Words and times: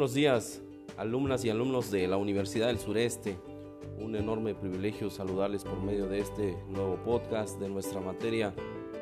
buenos 0.00 0.14
días, 0.14 0.62
alumnas 0.96 1.44
y 1.44 1.50
alumnos 1.50 1.90
de 1.90 2.08
la 2.08 2.16
Universidad 2.16 2.68
del 2.68 2.78
Sureste. 2.78 3.36
Un 3.98 4.16
enorme 4.16 4.54
privilegio 4.54 5.10
saludarles 5.10 5.62
por 5.62 5.78
medio 5.82 6.06
de 6.06 6.20
este 6.20 6.56
nuevo 6.70 6.96
podcast 7.04 7.60
de 7.60 7.68
nuestra 7.68 8.00
materia 8.00 8.54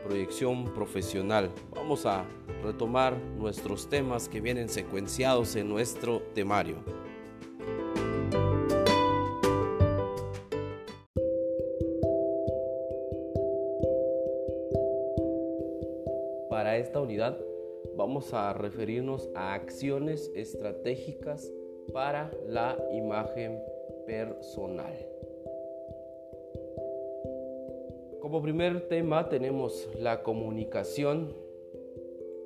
proyección 0.02 0.64
profesional. 0.74 1.52
Vamos 1.72 2.04
a 2.04 2.24
retomar 2.64 3.16
nuestros 3.38 3.88
temas 3.88 4.28
que 4.28 4.40
vienen 4.40 4.68
secuenciados 4.68 5.54
en 5.54 5.68
nuestro 5.68 6.20
temario. 6.34 6.78
Vamos 18.08 18.32
a 18.32 18.54
referirnos 18.54 19.28
a 19.34 19.52
acciones 19.52 20.32
estratégicas 20.34 21.52
para 21.92 22.32
la 22.48 22.74
imagen 22.90 23.60
personal. 24.06 24.94
Como 28.22 28.40
primer 28.40 28.88
tema 28.88 29.28
tenemos 29.28 29.90
la 30.00 30.22
comunicación. 30.22 31.34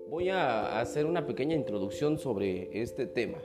Voy 0.08 0.30
a 0.30 0.80
hacer 0.80 1.06
una 1.06 1.28
pequeña 1.28 1.54
introducción 1.54 2.18
sobre 2.18 2.82
este 2.82 3.06
tema. 3.06 3.38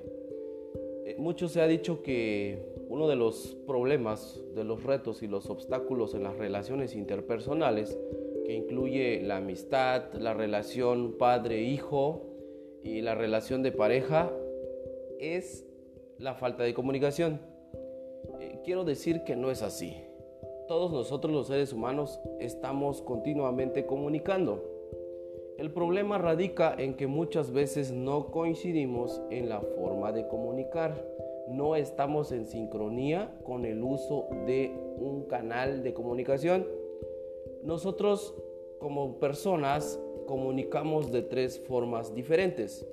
Eh, 1.05 1.17
mucho 1.19 1.47
se 1.47 1.61
ha 1.61 1.67
dicho 1.67 2.01
que 2.01 2.65
uno 2.89 3.07
de 3.07 3.15
los 3.15 3.55
problemas, 3.67 4.41
de 4.55 4.63
los 4.63 4.83
retos 4.83 5.21
y 5.21 5.27
los 5.27 5.51
obstáculos 5.51 6.15
en 6.15 6.23
las 6.23 6.35
relaciones 6.35 6.95
interpersonales 6.95 7.95
que 8.47 8.53
incluye 8.53 9.21
la 9.23 9.37
amistad, 9.37 10.13
la 10.13 10.33
relación 10.33 11.17
padre-hijo 11.17 12.21
y 12.81 13.01
la 13.01 13.13
relación 13.13 13.61
de 13.61 13.73
pareja, 13.73 14.31
es 15.19 15.65
la 16.17 16.33
falta 16.33 16.63
de 16.63 16.73
comunicación. 16.73 17.41
Eh, 18.39 18.61
quiero 18.63 18.85
decir 18.85 19.25
que 19.25 19.35
no 19.35 19.51
es 19.51 19.61
así. 19.63 19.97
Todos 20.69 20.93
nosotros 20.93 21.33
los 21.33 21.47
seres 21.47 21.73
humanos 21.73 22.21
estamos 22.39 23.01
continuamente 23.01 23.85
comunicando. 23.85 24.63
El 25.57 25.73
problema 25.73 26.17
radica 26.17 26.73
en 26.77 26.95
que 26.95 27.07
muchas 27.07 27.51
veces 27.51 27.91
no 27.91 28.31
coincidimos 28.31 29.21
en 29.29 29.49
la 29.49 29.59
forma 29.59 30.13
de 30.13 30.25
comunicar. 30.29 31.05
No 31.49 31.75
estamos 31.75 32.31
en 32.31 32.45
sincronía 32.47 33.29
con 33.43 33.65
el 33.65 33.83
uso 33.83 34.29
de 34.45 34.71
un 34.99 35.23
canal 35.23 35.83
de 35.83 35.93
comunicación 35.93 36.76
nosotros 37.67 38.33
como 38.79 39.19
personas 39.19 39.99
comunicamos 40.25 41.11
de 41.11 41.21
tres 41.21 41.59
formas 41.59 42.15
diferentes. 42.15 42.87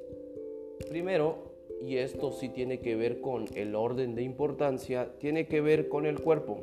Primero, 0.88 1.36
y 1.80 1.98
esto 1.98 2.32
sí 2.32 2.48
tiene 2.48 2.80
que 2.80 2.96
ver 2.96 3.20
con 3.20 3.44
el 3.54 3.76
orden 3.76 4.16
de 4.16 4.22
importancia, 4.22 5.14
tiene 5.20 5.46
que 5.46 5.60
ver 5.60 5.88
con 5.88 6.06
el 6.06 6.20
cuerpo. 6.20 6.58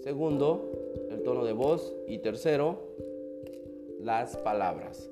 Segundo, 0.00 0.72
el 1.10 1.22
tono 1.22 1.44
de 1.44 1.52
voz. 1.52 1.94
Y 2.08 2.18
tercero, 2.18 2.78
las 4.00 4.38
palabras. 4.38 5.10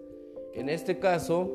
En 0.54 0.70
este 0.70 0.98
caso, 0.98 1.50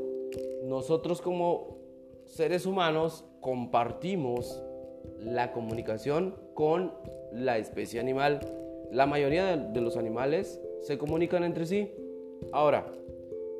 nosotros 0.65 1.19
como 1.19 1.79
seres 2.25 2.67
humanos 2.67 3.25
compartimos 3.41 4.61
la 5.19 5.51
comunicación 5.51 6.35
con 6.53 6.93
la 7.31 7.57
especie 7.57 7.99
animal. 7.99 8.39
La 8.91 9.07
mayoría 9.07 9.57
de 9.57 9.81
los 9.81 9.97
animales 9.97 10.61
se 10.85 10.99
comunican 10.99 11.43
entre 11.43 11.65
sí. 11.65 11.91
Ahora, 12.51 12.85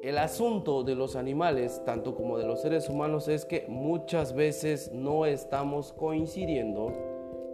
el 0.04 0.20
asunto 0.20 0.84
de 0.84 0.94
los 0.94 1.16
animales, 1.16 1.82
tanto 1.84 2.14
como 2.14 2.38
de 2.38 2.46
los 2.46 2.62
seres 2.62 2.88
humanos, 2.88 3.28
es 3.28 3.46
que 3.46 3.66
muchas 3.68 4.36
veces 4.36 4.92
no 4.94 5.26
estamos 5.26 5.92
coincidiendo 5.94 6.94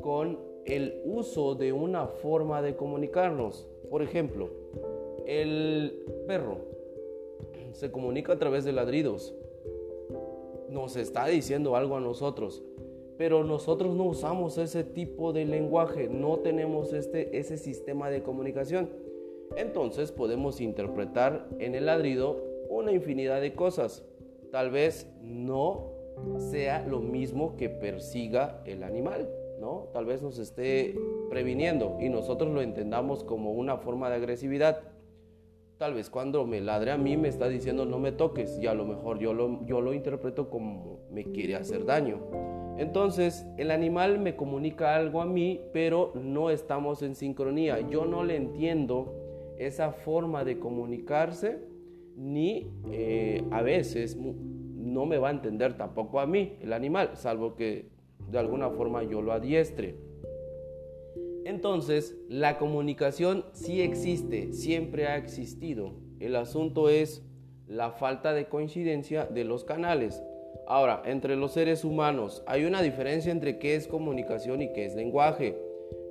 con 0.01 0.39
el 0.65 1.01
uso 1.05 1.55
de 1.55 1.71
una 1.71 2.07
forma 2.07 2.61
de 2.61 2.75
comunicarnos. 2.75 3.65
Por 3.89 4.01
ejemplo, 4.01 4.49
el 5.25 6.03
perro 6.27 6.57
se 7.71 7.91
comunica 7.91 8.33
a 8.33 8.39
través 8.39 8.65
de 8.65 8.73
ladridos. 8.73 9.33
Nos 10.67 10.97
está 10.97 11.27
diciendo 11.27 11.77
algo 11.77 11.95
a 11.95 12.01
nosotros, 12.01 12.61
pero 13.17 13.45
nosotros 13.45 13.95
no 13.95 14.03
usamos 14.03 14.57
ese 14.57 14.83
tipo 14.83 15.31
de 15.31 15.45
lenguaje, 15.45 16.09
no 16.09 16.39
tenemos 16.39 16.91
este, 16.91 17.37
ese 17.39 17.57
sistema 17.57 18.09
de 18.09 18.21
comunicación 18.21 19.10
entonces 19.57 20.11
podemos 20.11 20.61
interpretar 20.61 21.47
en 21.59 21.75
el 21.75 21.85
ladrido 21.85 22.43
una 22.69 22.91
infinidad 22.91 23.41
de 23.41 23.53
cosas. 23.53 24.03
Tal 24.51 24.71
vez 24.71 25.07
no 25.21 25.91
sea 26.37 26.85
lo 26.87 26.99
mismo 26.99 27.55
que 27.57 27.69
persiga 27.69 28.61
el 28.65 28.83
animal, 28.83 29.29
¿no? 29.59 29.89
Tal 29.93 30.05
vez 30.05 30.21
nos 30.21 30.37
esté 30.39 30.95
previniendo 31.29 31.97
y 31.99 32.09
nosotros 32.09 32.51
lo 32.53 32.61
entendamos 32.61 33.23
como 33.23 33.51
una 33.51 33.77
forma 33.77 34.09
de 34.09 34.15
agresividad. 34.15 34.81
Tal 35.77 35.95
vez 35.95 36.09
cuando 36.09 36.45
me 36.45 36.61
ladre 36.61 36.91
a 36.91 36.97
mí 36.97 37.17
me 37.17 37.27
está 37.27 37.47
diciendo 37.47 37.85
no 37.85 37.97
me 37.97 38.11
toques 38.11 38.59
y 38.59 38.67
a 38.67 38.73
lo 38.73 38.85
mejor 38.85 39.17
yo 39.19 39.33
lo, 39.33 39.65
yo 39.65 39.81
lo 39.81 39.93
interpreto 39.93 40.49
como 40.49 40.99
me 41.09 41.23
quiere 41.25 41.55
hacer 41.55 41.85
daño. 41.85 42.19
Entonces 42.77 43.45
el 43.57 43.71
animal 43.71 44.19
me 44.19 44.35
comunica 44.35 44.95
algo 44.95 45.21
a 45.21 45.25
mí, 45.25 45.61
pero 45.73 46.13
no 46.15 46.49
estamos 46.49 47.01
en 47.01 47.15
sincronía. 47.15 47.79
Yo 47.89 48.05
no 48.05 48.23
le 48.23 48.35
entiendo 48.35 49.20
esa 49.65 49.91
forma 49.91 50.43
de 50.43 50.59
comunicarse, 50.59 51.59
ni 52.15 52.67
eh, 52.91 53.43
a 53.51 53.61
veces 53.61 54.17
no 54.17 55.05
me 55.05 55.17
va 55.17 55.29
a 55.29 55.31
entender 55.31 55.77
tampoco 55.77 56.19
a 56.19 56.25
mí, 56.25 56.57
el 56.61 56.73
animal, 56.73 57.11
salvo 57.15 57.55
que 57.55 57.89
de 58.29 58.39
alguna 58.39 58.69
forma 58.69 59.03
yo 59.03 59.21
lo 59.21 59.31
adiestre. 59.31 59.95
Entonces, 61.45 62.15
la 62.29 62.57
comunicación 62.57 63.45
sí 63.53 63.81
existe, 63.81 64.53
siempre 64.53 65.07
ha 65.07 65.17
existido. 65.17 65.93
El 66.19 66.35
asunto 66.35 66.89
es 66.89 67.25
la 67.67 67.91
falta 67.91 68.33
de 68.33 68.45
coincidencia 68.45 69.25
de 69.25 69.43
los 69.43 69.63
canales. 69.63 70.21
Ahora, 70.67 71.01
entre 71.05 71.35
los 71.35 71.53
seres 71.53 71.83
humanos 71.83 72.43
hay 72.45 72.65
una 72.65 72.81
diferencia 72.81 73.31
entre 73.31 73.57
qué 73.57 73.75
es 73.75 73.87
comunicación 73.87 74.61
y 74.61 74.71
qué 74.71 74.85
es 74.85 74.95
lenguaje. 74.95 75.57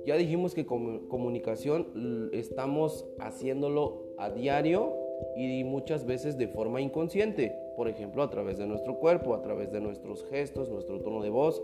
Ya 0.05 0.15
dijimos 0.15 0.55
que 0.55 0.65
con 0.65 1.07
comunicación 1.07 2.29
estamos 2.33 3.05
haciéndolo 3.19 4.03
a 4.17 4.29
diario 4.31 4.93
y 5.35 5.63
muchas 5.63 6.05
veces 6.05 6.37
de 6.37 6.47
forma 6.47 6.81
inconsciente, 6.81 7.55
por 7.75 7.87
ejemplo 7.87 8.23
a 8.23 8.29
través 8.29 8.57
de 8.57 8.65
nuestro 8.65 8.97
cuerpo, 8.97 9.35
a 9.35 9.41
través 9.41 9.71
de 9.71 9.79
nuestros 9.79 10.25
gestos, 10.25 10.69
nuestro 10.69 11.01
tono 11.01 11.21
de 11.21 11.29
voz. 11.29 11.61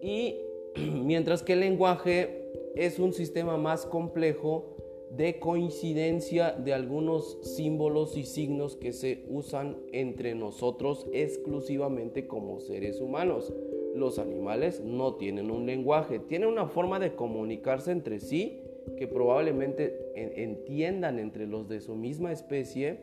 Y 0.00 0.36
mientras 0.76 1.42
que 1.42 1.54
el 1.54 1.60
lenguaje 1.60 2.50
es 2.76 2.98
un 2.98 3.12
sistema 3.12 3.56
más 3.56 3.84
complejo 3.84 4.76
de 5.10 5.40
coincidencia 5.40 6.52
de 6.52 6.72
algunos 6.72 7.38
símbolos 7.42 8.16
y 8.16 8.24
signos 8.24 8.76
que 8.76 8.92
se 8.92 9.24
usan 9.28 9.76
entre 9.90 10.36
nosotros 10.36 11.08
exclusivamente 11.12 12.28
como 12.28 12.60
seres 12.60 13.00
humanos 13.00 13.52
los 14.00 14.18
animales 14.18 14.80
no 14.80 15.14
tienen 15.14 15.50
un 15.50 15.66
lenguaje, 15.66 16.18
tienen 16.18 16.48
una 16.48 16.66
forma 16.66 16.98
de 16.98 17.14
comunicarse 17.14 17.92
entre 17.92 18.18
sí 18.18 18.62
que 18.96 19.06
probablemente 19.06 20.10
entiendan 20.14 21.18
entre 21.18 21.46
los 21.46 21.68
de 21.68 21.80
su 21.80 21.94
misma 21.94 22.32
especie, 22.32 23.00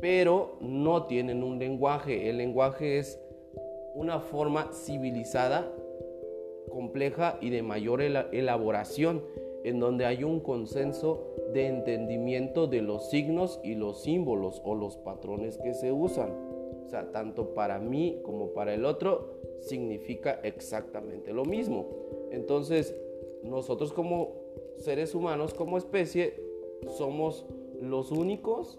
pero 0.00 0.56
no 0.60 1.04
tienen 1.04 1.42
un 1.42 1.58
lenguaje. 1.58 2.30
El 2.30 2.38
lenguaje 2.38 2.98
es 2.98 3.20
una 3.94 4.20
forma 4.20 4.70
civilizada, 4.72 5.70
compleja 6.70 7.38
y 7.40 7.50
de 7.50 7.62
mayor 7.62 8.00
elaboración, 8.00 9.24
en 9.64 9.80
donde 9.80 10.06
hay 10.06 10.24
un 10.24 10.40
consenso 10.40 11.34
de 11.52 11.66
entendimiento 11.66 12.66
de 12.66 12.82
los 12.82 13.10
signos 13.10 13.60
y 13.64 13.74
los 13.74 14.02
símbolos 14.02 14.62
o 14.64 14.74
los 14.74 14.96
patrones 14.96 15.58
que 15.58 15.74
se 15.74 15.92
usan. 15.92 16.30
O 16.84 16.88
sea, 16.88 17.10
tanto 17.10 17.54
para 17.54 17.78
mí 17.80 18.20
como 18.22 18.52
para 18.54 18.72
el 18.72 18.84
otro 18.84 19.37
significa 19.60 20.40
exactamente 20.42 21.32
lo 21.32 21.44
mismo. 21.44 21.86
Entonces, 22.30 22.94
nosotros 23.42 23.92
como 23.92 24.34
seres 24.78 25.14
humanos, 25.14 25.54
como 25.54 25.78
especie, 25.78 26.34
somos 26.96 27.46
los 27.80 28.10
únicos 28.10 28.78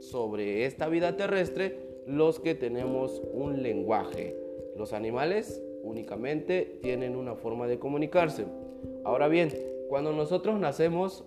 sobre 0.00 0.64
esta 0.64 0.88
vida 0.88 1.16
terrestre 1.16 1.88
los 2.06 2.40
que 2.40 2.54
tenemos 2.54 3.22
un 3.32 3.62
lenguaje. 3.62 4.36
Los 4.76 4.92
animales 4.92 5.62
únicamente 5.82 6.78
tienen 6.82 7.16
una 7.16 7.34
forma 7.34 7.66
de 7.66 7.78
comunicarse. 7.78 8.46
Ahora 9.04 9.28
bien, 9.28 9.50
cuando 9.88 10.12
nosotros 10.12 10.58
nacemos, 10.58 11.24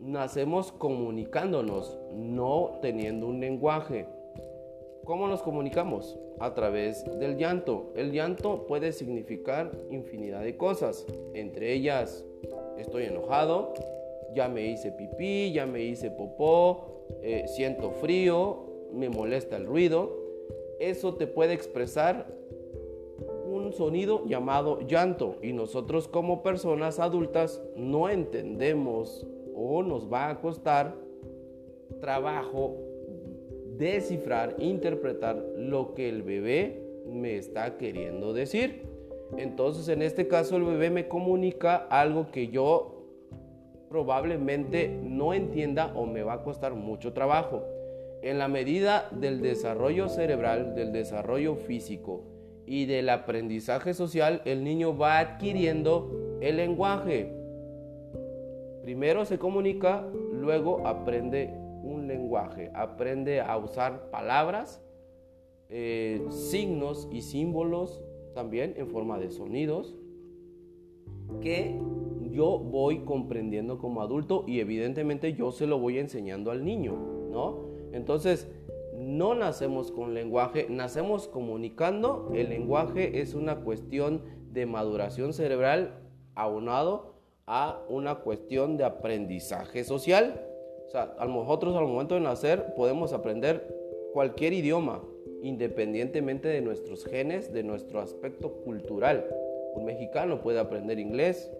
nacemos 0.00 0.72
comunicándonos, 0.72 1.98
no 2.14 2.78
teniendo 2.82 3.26
un 3.26 3.40
lenguaje. 3.40 4.06
¿Cómo 5.04 5.26
nos 5.26 5.42
comunicamos? 5.42 6.16
A 6.38 6.54
través 6.54 7.04
del 7.18 7.36
llanto. 7.36 7.92
El 7.96 8.12
llanto 8.12 8.66
puede 8.68 8.92
significar 8.92 9.72
infinidad 9.90 10.42
de 10.42 10.56
cosas, 10.56 11.06
entre 11.34 11.72
ellas 11.72 12.24
estoy 12.78 13.04
enojado, 13.04 13.74
ya 14.32 14.48
me 14.48 14.64
hice 14.66 14.92
pipí, 14.92 15.52
ya 15.52 15.66
me 15.66 15.82
hice 15.82 16.10
popó, 16.12 17.04
eh, 17.20 17.44
siento 17.48 17.90
frío, 17.90 18.64
me 18.92 19.08
molesta 19.08 19.56
el 19.56 19.66
ruido. 19.66 20.16
Eso 20.78 21.14
te 21.14 21.26
puede 21.26 21.52
expresar 21.52 22.26
un 23.44 23.72
sonido 23.72 24.24
llamado 24.26 24.80
llanto 24.86 25.36
y 25.42 25.52
nosotros 25.52 26.06
como 26.06 26.44
personas 26.44 27.00
adultas 27.00 27.60
no 27.76 28.08
entendemos 28.08 29.26
o 29.54 29.82
nos 29.82 30.10
va 30.10 30.28
a 30.28 30.40
costar 30.40 30.94
trabajo 32.00 32.91
descifrar, 33.82 34.54
interpretar 34.58 35.36
lo 35.56 35.94
que 35.94 36.08
el 36.08 36.22
bebé 36.22 36.80
me 37.06 37.36
está 37.36 37.76
queriendo 37.76 38.32
decir. 38.32 38.84
Entonces 39.36 39.88
en 39.88 40.02
este 40.02 40.28
caso 40.28 40.56
el 40.56 40.64
bebé 40.64 40.90
me 40.90 41.08
comunica 41.08 41.76
algo 41.76 42.30
que 42.30 42.48
yo 42.48 43.02
probablemente 43.88 44.88
no 44.88 45.34
entienda 45.34 45.92
o 45.94 46.06
me 46.06 46.22
va 46.22 46.34
a 46.34 46.42
costar 46.42 46.74
mucho 46.74 47.12
trabajo. 47.12 47.64
En 48.22 48.38
la 48.38 48.46
medida 48.46 49.08
del 49.10 49.42
desarrollo 49.42 50.08
cerebral, 50.08 50.74
del 50.74 50.92
desarrollo 50.92 51.56
físico 51.56 52.22
y 52.66 52.86
del 52.86 53.08
aprendizaje 53.08 53.94
social, 53.94 54.42
el 54.44 54.62
niño 54.62 54.96
va 54.96 55.18
adquiriendo 55.18 56.38
el 56.40 56.56
lenguaje. 56.56 57.32
Primero 58.82 59.24
se 59.24 59.38
comunica, 59.38 60.06
luego 60.32 60.86
aprende 60.86 61.61
un 61.82 62.06
lenguaje, 62.06 62.70
aprende 62.74 63.40
a 63.40 63.56
usar 63.56 64.10
palabras, 64.10 64.82
eh, 65.68 66.24
signos 66.30 67.08
y 67.10 67.22
símbolos 67.22 68.02
también 68.34 68.74
en 68.76 68.88
forma 68.88 69.18
de 69.18 69.30
sonidos 69.30 69.96
que 71.40 71.78
yo 72.30 72.58
voy 72.58 73.00
comprendiendo 73.00 73.78
como 73.78 74.02
adulto 74.02 74.44
y 74.46 74.60
evidentemente 74.60 75.34
yo 75.34 75.52
se 75.52 75.66
lo 75.66 75.78
voy 75.78 75.98
enseñando 75.98 76.50
al 76.50 76.64
niño, 76.64 76.96
¿no? 77.30 77.66
Entonces, 77.92 78.50
no 78.94 79.34
nacemos 79.34 79.90
con 79.90 80.14
lenguaje, 80.14 80.66
nacemos 80.70 81.28
comunicando. 81.28 82.30
El 82.34 82.50
lenguaje 82.50 83.20
es 83.20 83.34
una 83.34 83.60
cuestión 83.60 84.22
de 84.52 84.66
maduración 84.66 85.32
cerebral 85.32 85.98
aunado 86.34 87.14
a 87.46 87.82
una 87.88 88.16
cuestión 88.16 88.76
de 88.76 88.84
aprendizaje 88.84 89.84
social. 89.84 90.51
O 90.86 90.90
sea, 90.90 91.14
a 91.18 91.26
nosotros 91.26 91.74
al 91.76 91.86
momento 91.86 92.14
de 92.14 92.20
nacer 92.20 92.74
podemos 92.74 93.12
aprender 93.12 93.66
cualquier 94.12 94.52
idioma, 94.52 95.02
independientemente 95.42 96.48
de 96.48 96.60
nuestros 96.60 97.04
genes, 97.04 97.52
de 97.52 97.62
nuestro 97.62 98.00
aspecto 98.00 98.52
cultural. 98.64 99.26
Un 99.74 99.84
mexicano 99.86 100.42
puede 100.42 100.58
aprender 100.58 100.98
inglés 100.98 101.50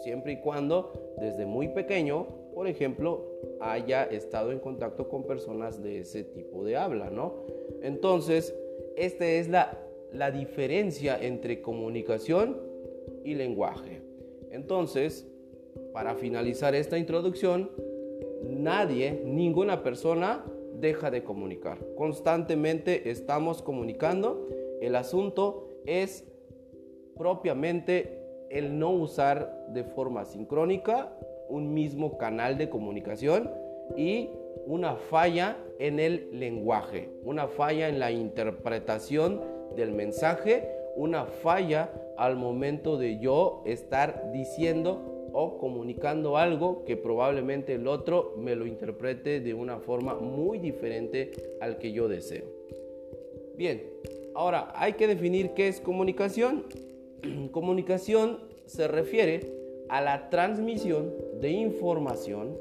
siempre 0.00 0.32
y 0.32 0.36
cuando 0.38 1.14
desde 1.18 1.46
muy 1.46 1.68
pequeño, 1.68 2.26
por 2.54 2.66
ejemplo, 2.66 3.26
haya 3.60 4.04
estado 4.04 4.50
en 4.52 4.58
contacto 4.58 5.08
con 5.08 5.24
personas 5.24 5.82
de 5.82 6.00
ese 6.00 6.24
tipo 6.24 6.64
de 6.64 6.76
habla, 6.76 7.10
¿no? 7.10 7.34
Entonces, 7.82 8.54
esta 8.96 9.26
es 9.26 9.48
la, 9.48 9.78
la 10.12 10.30
diferencia 10.30 11.18
entre 11.22 11.60
comunicación 11.60 12.56
y 13.24 13.34
lenguaje. 13.34 14.02
Entonces, 14.50 15.26
para 15.92 16.14
finalizar 16.14 16.74
esta 16.74 16.98
introducción, 16.98 17.70
nadie, 18.62 19.22
ninguna 19.24 19.82
persona 19.82 20.44
deja 20.74 21.10
de 21.10 21.22
comunicar. 21.22 21.78
Constantemente 21.96 23.10
estamos 23.10 23.62
comunicando. 23.62 24.46
El 24.80 24.96
asunto 24.96 25.68
es 25.86 26.24
propiamente 27.16 28.18
el 28.50 28.78
no 28.78 28.90
usar 28.90 29.66
de 29.68 29.84
forma 29.84 30.24
sincrónica 30.24 31.12
un 31.48 31.74
mismo 31.74 32.16
canal 32.16 32.56
de 32.58 32.70
comunicación 32.70 33.50
y 33.96 34.30
una 34.66 34.94
falla 34.94 35.56
en 35.78 35.98
el 35.98 36.28
lenguaje, 36.32 37.10
una 37.24 37.48
falla 37.48 37.88
en 37.88 37.98
la 37.98 38.12
interpretación 38.12 39.40
del 39.76 39.92
mensaje, 39.92 40.68
una 40.96 41.26
falla 41.26 41.90
al 42.16 42.36
momento 42.36 42.96
de 42.98 43.18
yo 43.18 43.62
estar 43.66 44.30
diciendo 44.32 45.09
o 45.32 45.58
comunicando 45.58 46.36
algo 46.36 46.84
que 46.84 46.96
probablemente 46.96 47.74
el 47.74 47.86
otro 47.86 48.34
me 48.36 48.56
lo 48.56 48.66
interprete 48.66 49.40
de 49.40 49.54
una 49.54 49.78
forma 49.78 50.14
muy 50.14 50.58
diferente 50.58 51.30
al 51.60 51.78
que 51.78 51.92
yo 51.92 52.08
deseo. 52.08 52.44
Bien, 53.56 53.82
ahora 54.34 54.72
hay 54.74 54.94
que 54.94 55.06
definir 55.06 55.50
qué 55.50 55.68
es 55.68 55.80
comunicación. 55.80 56.64
comunicación 57.52 58.38
se 58.66 58.88
refiere 58.88 59.52
a 59.88 60.00
la 60.00 60.30
transmisión 60.30 61.12
de 61.40 61.50
información 61.50 62.56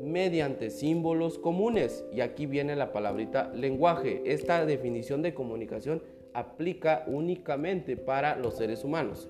mediante 0.00 0.70
símbolos 0.70 1.38
comunes. 1.38 2.04
Y 2.12 2.20
aquí 2.20 2.46
viene 2.46 2.76
la 2.76 2.92
palabrita 2.92 3.50
lenguaje. 3.54 4.22
Esta 4.26 4.64
definición 4.66 5.22
de 5.22 5.34
comunicación 5.34 6.02
aplica 6.34 7.04
únicamente 7.06 7.96
para 7.96 8.36
los 8.36 8.56
seres 8.56 8.84
humanos 8.84 9.28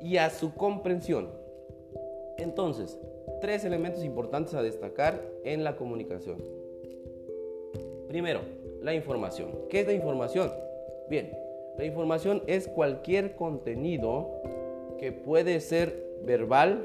y 0.00 0.16
a 0.16 0.30
su 0.30 0.54
comprensión. 0.54 1.43
Entonces, 2.38 2.98
tres 3.40 3.64
elementos 3.64 4.04
importantes 4.04 4.54
a 4.54 4.62
destacar 4.62 5.20
en 5.44 5.64
la 5.64 5.76
comunicación. 5.76 6.38
Primero, 8.08 8.40
la 8.82 8.94
información. 8.94 9.50
¿Qué 9.68 9.80
es 9.80 9.86
la 9.86 9.92
información? 9.92 10.50
Bien, 11.08 11.32
la 11.76 11.84
información 11.84 12.42
es 12.46 12.68
cualquier 12.68 13.34
contenido 13.34 14.40
que 14.98 15.12
puede 15.12 15.60
ser 15.60 16.04
verbal, 16.24 16.84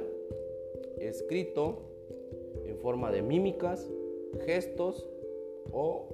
escrito, 0.99 1.83
en 2.65 2.77
forma 2.77 3.11
de 3.11 3.21
mímicas, 3.21 3.89
gestos 4.45 5.07
o 5.71 6.07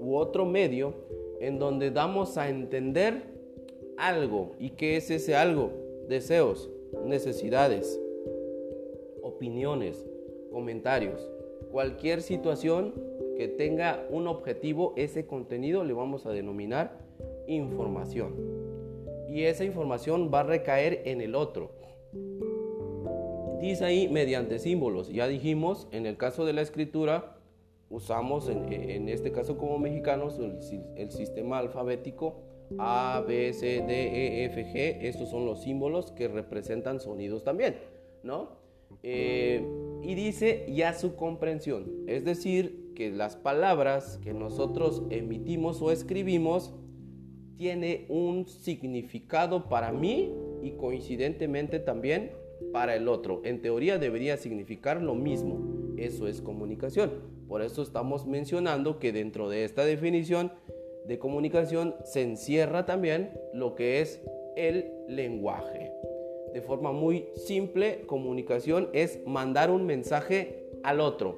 u 0.00 0.16
otro 0.16 0.44
medio 0.44 0.94
en 1.40 1.58
donde 1.58 1.90
damos 1.90 2.38
a 2.38 2.48
entender 2.48 3.22
algo. 3.96 4.52
¿Y 4.58 4.70
qué 4.70 4.96
es 4.96 5.10
ese 5.10 5.34
algo? 5.34 5.70
Deseos, 6.08 6.70
necesidades, 7.04 8.00
opiniones, 9.38 10.04
comentarios. 10.50 11.30
Cualquier 11.70 12.22
situación 12.22 12.92
que 13.36 13.46
tenga 13.46 14.04
un 14.10 14.26
objetivo, 14.26 14.94
ese 14.96 15.26
contenido 15.26 15.84
le 15.84 15.92
vamos 15.92 16.26
a 16.26 16.30
denominar 16.30 16.98
información. 17.46 18.34
Y 19.28 19.44
esa 19.44 19.64
información 19.64 20.30
va 20.34 20.40
a 20.40 20.42
recaer 20.42 21.02
en 21.04 21.20
el 21.20 21.36
otro. 21.36 21.70
Dice 23.60 23.84
ahí 23.84 24.08
mediante 24.08 24.58
símbolos. 24.58 25.08
Ya 25.08 25.28
dijimos, 25.28 25.86
en 25.92 26.04
el 26.06 26.16
caso 26.16 26.44
de 26.44 26.52
la 26.52 26.62
escritura, 26.62 27.36
usamos 27.90 28.48
en, 28.48 29.08
este 29.08 29.30
caso 29.30 29.56
como 29.56 29.78
mexicanos 29.78 30.36
el, 30.40 30.58
el, 30.96 31.12
sistema 31.12 31.58
alfabético 31.58 32.40
A, 32.76 33.24
B, 33.26 33.52
C, 33.52 33.84
D, 33.86 34.42
E, 34.42 34.44
F, 34.46 34.64
G. 34.64 34.98
Estos 35.02 35.30
son 35.30 35.46
los 35.46 35.62
símbolos 35.62 36.10
que 36.10 36.26
representan 36.26 36.98
sonidos 36.98 37.44
también, 37.44 37.76
¿no? 38.24 38.57
Eh, 39.02 39.64
y 40.02 40.14
dice 40.14 40.66
ya 40.68 40.94
su 40.94 41.14
comprensión, 41.16 42.04
es 42.06 42.24
decir, 42.24 42.92
que 42.94 43.10
las 43.10 43.36
palabras 43.36 44.18
que 44.22 44.34
nosotros 44.34 45.02
emitimos 45.10 45.80
o 45.80 45.92
escribimos 45.92 46.74
tiene 47.56 48.06
un 48.08 48.46
significado 48.48 49.68
para 49.68 49.92
mí 49.92 50.34
y 50.62 50.72
coincidentemente 50.72 51.78
también 51.78 52.32
para 52.72 52.96
el 52.96 53.08
otro. 53.08 53.40
En 53.44 53.62
teoría 53.62 53.98
debería 53.98 54.36
significar 54.36 55.00
lo 55.00 55.14
mismo. 55.14 55.94
Eso 55.96 56.26
es 56.26 56.40
comunicación. 56.40 57.12
Por 57.46 57.62
eso 57.62 57.82
estamos 57.82 58.26
mencionando 58.26 58.98
que 58.98 59.12
dentro 59.12 59.48
de 59.48 59.64
esta 59.64 59.84
definición 59.84 60.52
de 61.06 61.18
comunicación 61.18 61.94
se 62.04 62.22
encierra 62.22 62.84
también 62.84 63.30
lo 63.54 63.74
que 63.74 64.00
es 64.00 64.20
el 64.56 64.90
lenguaje 65.08 65.77
de 66.52 66.62
forma 66.62 66.92
muy 66.92 67.28
simple, 67.34 68.02
comunicación 68.06 68.88
es 68.92 69.24
mandar 69.26 69.70
un 69.70 69.86
mensaje 69.86 70.68
al 70.82 71.00
otro, 71.00 71.36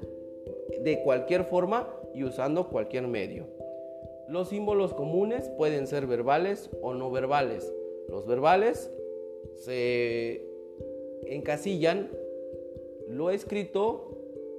de 0.82 1.02
cualquier 1.02 1.44
forma 1.44 1.88
y 2.14 2.24
usando 2.24 2.68
cualquier 2.68 3.06
medio. 3.06 3.46
Los 4.28 4.50
símbolos 4.50 4.94
comunes 4.94 5.48
pueden 5.58 5.86
ser 5.86 6.06
verbales 6.06 6.70
o 6.82 6.94
no 6.94 7.10
verbales. 7.10 7.72
Los 8.08 8.26
verbales 8.26 8.92
se 9.56 10.46
encasillan 11.26 12.10
lo 13.08 13.30
escrito 13.30 14.16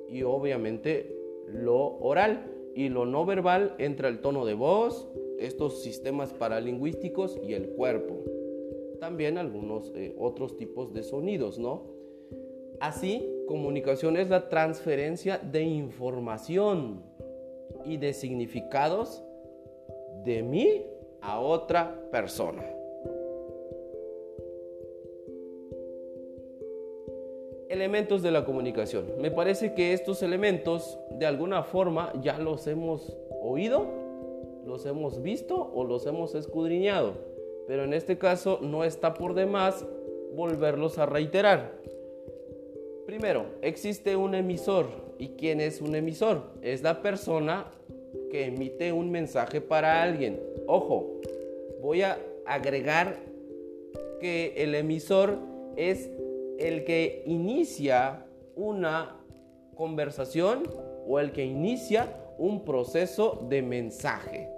y 0.10 0.24
obviamente 0.24 1.15
lo 1.48 1.98
oral. 2.00 2.48
Y 2.75 2.89
lo 2.89 3.05
no 3.05 3.25
verbal 3.25 3.75
entra 3.79 4.08
el 4.08 4.20
tono 4.20 4.46
de 4.46 4.53
voz, 4.53 5.10
estos 5.39 5.81
sistemas 5.81 6.34
paralingüísticos 6.34 7.38
y 7.43 7.53
el 7.53 7.70
cuerpo 7.70 8.24
también 9.01 9.39
algunos 9.39 9.91
eh, 9.96 10.15
otros 10.20 10.58
tipos 10.58 10.93
de 10.93 11.01
sonidos, 11.01 11.58
¿no? 11.58 11.88
Así, 12.79 13.27
comunicación 13.48 14.15
es 14.15 14.29
la 14.29 14.48
transferencia 14.48 15.39
de 15.39 15.63
información 15.63 17.01
y 17.84 17.98
de 17.98 18.13
significados 18.13 19.24
de 20.24 20.43
mí 20.43 20.86
a 21.20 21.39
otra 21.39 22.12
persona. 22.12 22.63
Elementos 27.70 28.22
de 28.22 28.29
la 28.29 28.46
comunicación. 28.46 29.08
Me 29.20 29.31
parece 29.31 29.74
que 29.74 29.93
estos 29.93 30.22
elementos 30.22 31.00
de 31.10 31.25
alguna 31.25 31.63
forma 31.63 32.13
ya 32.22 32.38
los 32.38 32.67
hemos 32.67 33.17
oído, 33.41 33.88
los 34.63 34.86
hemos 34.86 35.24
visto 35.24 35.72
o 35.74 35.86
los 35.86 36.05
hemos 36.05 36.36
escudriñado 36.36 37.31
pero 37.72 37.86
en 37.86 37.94
este 37.94 38.18
caso 38.18 38.60
no 38.62 38.84
está 38.84 39.13
por 39.13 39.34
demás 39.34 39.86
volverlos 40.36 40.98
a 40.98 41.06
reiterar. 41.06 41.72
Primero, 43.06 43.46
existe 43.62 44.18
un 44.18 44.36
emisor. 44.36 44.88
¿Y 45.18 45.30
quién 45.38 45.62
es 45.62 45.80
un 45.80 45.96
emisor? 45.96 46.51
Es 46.62 46.84
la 46.84 47.01
persona 47.01 47.72
que 48.30 48.48
emite 48.48 48.92
un 48.92 49.10
mensaje 49.10 49.62
para 49.62 50.04
alguien. 50.04 50.38
Ojo, 50.68 51.22
voy 51.82 52.01
a 52.01 52.20
agregar 52.46 53.16
que 54.20 54.54
el 54.58 54.75
emisor 54.75 55.38
es 55.78 56.10
el 56.60 56.84
que 56.84 57.24
inicia 57.25 58.25
una 58.58 59.16
conversación 59.75 60.63
o 61.08 61.22
el 61.22 61.32
que 61.32 61.46
inicia 61.46 62.18
un 62.38 62.66
proceso 62.66 63.48
de 63.50 63.62
mensaje. 63.62 64.50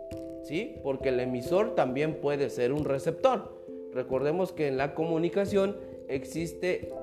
¿Sí? 0.53 0.75
Porque 0.83 1.09
el 1.09 1.19
emisor 1.19 1.73
también 1.73 2.21
puede 2.21 2.51
ser 2.51 2.73
un 2.73 2.85
receptor. 2.85 3.49
Recordemos 3.91 4.51
que 4.51 4.67
en 4.67 4.77
la 4.77 4.93
comunicación 4.93 5.77
existe 6.07 6.93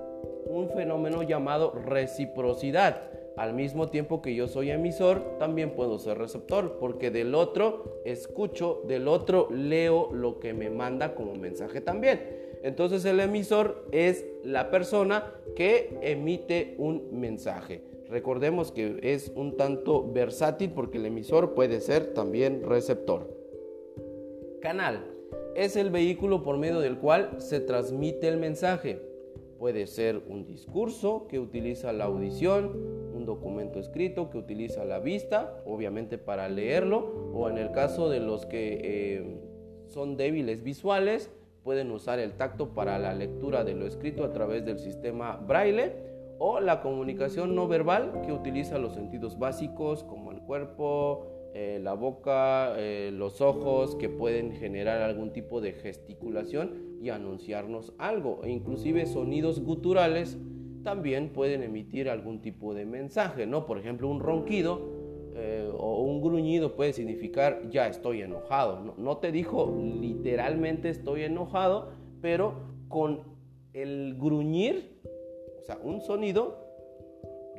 un 0.47 0.69
fenómeno 0.71 1.25
llamado 1.25 1.73
reciprocidad. 1.73 3.11
Al 3.37 3.55
mismo 3.55 3.89
tiempo 3.89 4.23
que 4.23 4.37
yo 4.37 4.47
soy 4.47 4.71
emisor, 4.71 5.37
también 5.41 5.71
puedo 5.71 5.99
ser 5.99 6.19
receptor, 6.19 6.79
porque 6.79 7.11
del 7.11 7.35
otro 7.35 8.03
escucho, 8.05 8.85
del 8.87 9.09
otro 9.09 9.49
leo 9.51 10.13
lo 10.13 10.39
que 10.39 10.55
me 10.55 10.71
manda 10.71 11.17
como 11.17 11.35
mensaje 11.35 11.81
también. 11.81 12.21
Entonces 12.63 13.05
el 13.05 13.19
emisor 13.19 13.85
es 13.91 14.25
la 14.45 14.71
persona 14.71 15.25
que 15.57 15.99
emite 16.03 16.77
un 16.79 17.09
mensaje. 17.19 17.83
Recordemos 18.09 18.71
que 18.71 19.01
es 19.03 19.33
un 19.35 19.57
tanto 19.57 20.09
versátil 20.09 20.71
porque 20.71 20.99
el 20.99 21.07
emisor 21.07 21.55
puede 21.55 21.81
ser 21.81 22.15
también 22.15 22.63
receptor. 22.63 23.40
Canal 24.61 25.05
es 25.55 25.77
el 25.77 25.91
vehículo 25.91 26.43
por 26.43 26.59
medio 26.59 26.81
del 26.81 26.99
cual 26.99 27.31
se 27.39 27.61
transmite 27.61 28.29
el 28.29 28.37
mensaje. 28.37 29.01
Puede 29.59 29.87
ser 29.87 30.23
un 30.29 30.47
discurso 30.47 31.27
que 31.29 31.39
utiliza 31.39 31.93
la 31.93 32.05
audición, 32.05 32.73
un 33.15 33.27
documento 33.27 33.79
escrito 33.79 34.31
que 34.31 34.39
utiliza 34.39 34.85
la 34.85 34.99
vista, 34.99 35.63
obviamente 35.67 36.19
para 36.19 36.49
leerlo, 36.49 37.33
o 37.35 37.49
en 37.49 37.59
el 37.59 37.73
caso 37.73 38.09
de 38.09 38.21
los 38.21 38.47
que 38.47 38.81
eh, 38.83 39.41
son 39.89 40.17
débiles 40.17 40.63
visuales, 40.63 41.31
pueden 41.63 41.91
usar 41.91 42.19
el 42.19 42.33
tacto 42.33 42.71
para 42.71 42.99
la 42.99 43.15
lectura 43.15 43.65
de 43.65 43.75
lo 43.75 43.87
escrito 43.87 44.25
a 44.25 44.33
través 44.33 44.65
del 44.65 44.79
sistema 44.79 45.37
braille 45.37 45.93
o 46.39 46.59
la 46.59 46.81
comunicación 46.81 47.55
no 47.55 47.69
verbal 47.69 48.23
que 48.25 48.33
utiliza 48.33 48.79
los 48.79 48.95
sentidos 48.95 49.39
básicos 49.39 50.05
como 50.05 50.33
el 50.33 50.41
cuerpo, 50.41 51.40
eh, 51.53 51.81
la 51.83 51.95
boca, 51.95 52.75
eh, 52.77 53.11
los 53.13 53.41
ojos 53.41 53.97
que 53.97 54.09
pueden 54.09 54.53
generar 54.53 55.03
algún 55.03 55.33
tipo 55.33 55.61
de 55.61 55.73
gesticulación 55.73 56.99
y 57.03 57.11
anunciarnos 57.11 57.93
algo. 57.99 58.41
E 58.45 58.51
inclusive 58.51 59.07
sonidos 59.07 59.61
guturales 59.61 60.39
también 60.85 61.33
pueden 61.33 61.63
emitir 61.63 62.09
algún 62.09 62.41
tipo 62.41 62.73
de 62.73 62.87
mensaje, 62.87 63.47
¿no? 63.47 63.67
Por 63.67 63.79
ejemplo, 63.79 64.09
un 64.09 64.21
ronquido 64.21 65.01
eh, 65.35 65.69
o 65.77 66.03
un 66.03 66.21
gruñido 66.21 66.77
puede 66.77 66.93
significar 66.93 67.69
ya 67.69 67.89
estoy 67.89 68.23
enojado. 68.23 68.81
No, 68.81 68.95
no 68.97 69.17
te 69.19 69.33
dijo 69.33 69.77
literalmente 70.01 70.89
estoy 70.89 71.25
enojado, 71.25 71.93
pero 72.21 72.55
con 72.89 73.23
el 73.73 74.17
gruñir, 74.19 75.01
o 75.59 75.63
sea, 75.63 75.79
un 75.83 76.01
sonido 76.01 76.60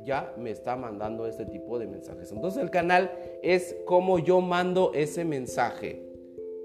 ya 0.04 0.34
me 0.36 0.50
está 0.50 0.76
mandando 0.76 1.26
este 1.26 1.46
tipo 1.46 1.78
de 1.78 1.86
mensajes. 1.86 2.32
Entonces 2.32 2.62
el 2.62 2.70
canal 2.70 3.10
es 3.42 3.76
cómo 3.84 4.18
yo 4.18 4.40
mando 4.40 4.92
ese 4.94 5.24
mensaje, 5.24 6.02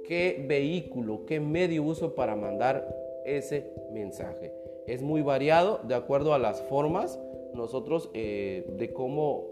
qué 0.06 0.44
vehículo, 0.48 1.26
qué 1.26 1.40
medio 1.40 1.84
uso 1.84 2.16
para 2.16 2.36
mandar 2.36 2.88
ese 3.26 3.72
mensaje. 3.92 4.54
Es 4.88 5.02
muy 5.02 5.22
variado 5.22 5.82
de 5.84 5.96
acuerdo 5.96 6.34
a 6.34 6.40
las 6.40 6.62
formas 6.64 7.20
nosotros 7.54 8.10
eh, 8.14 8.66
de 8.78 8.94
cómo 8.94 9.48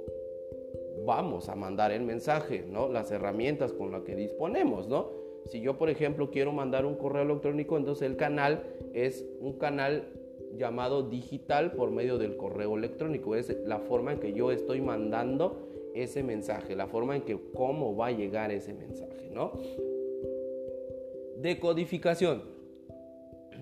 vamos 1.06 1.50
a 1.50 1.56
mandar 1.56 1.92
el 1.92 2.04
mensaje, 2.04 2.66
¿no? 2.68 2.88
Las 2.88 3.12
herramientas 3.12 3.74
con 3.74 3.92
las 3.92 4.04
que 4.04 4.16
disponemos, 4.16 4.88
¿no? 4.88 5.10
Si 5.46 5.60
yo, 5.62 5.78
por 5.78 5.90
ejemplo, 5.90 6.32
quiero 6.32 6.52
mandar 6.52 6.86
un 6.86 6.96
correo 6.96 7.24
electrónico, 7.24 7.78
entonces 7.78 8.08
el 8.08 8.16
canal 8.16 8.64
es 8.94 9.26
un 9.40 9.54
canal 9.58 10.08
llamado 10.58 11.04
digital 11.04 11.74
por 11.74 11.92
medio 11.92 12.18
del 12.18 12.38
correo 12.38 12.78
electrónico. 12.78 13.36
Es 13.36 13.56
la 13.66 13.80
forma 13.80 14.14
en 14.14 14.20
que 14.20 14.34
yo 14.34 14.52
estoy 14.52 14.82
mandando 14.82 15.68
ese 15.94 16.24
mensaje, 16.24 16.76
la 16.76 16.88
forma 16.88 17.16
en 17.16 17.22
que 17.22 17.40
cómo 17.54 17.96
va 17.96 18.08
a 18.08 18.12
llegar 18.12 18.52
ese 18.52 18.74
mensaje, 18.74 19.30
¿no? 19.32 19.54
Decodificación. 21.38 22.44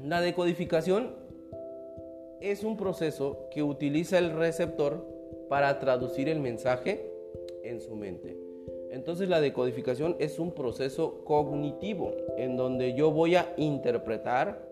La 0.03 0.21
decodificación 0.21 1.11
es 2.41 2.63
un 2.63 2.75
proceso 2.75 3.47
que 3.51 3.63
utiliza 3.63 4.17
el 4.17 4.31
receptor 4.31 5.05
para 5.49 5.79
traducir 5.79 6.27
el 6.27 6.39
mensaje 6.39 7.09
en 7.63 7.79
su 7.79 7.95
mente. 7.95 8.37
Entonces 8.91 9.29
la 9.29 9.41
decodificación 9.41 10.15
es 10.19 10.39
un 10.39 10.51
proceso 10.51 11.23
cognitivo 11.23 12.11
en 12.37 12.57
donde 12.57 12.93
yo 12.95 13.11
voy 13.11 13.35
a 13.35 13.53
interpretar, 13.57 14.69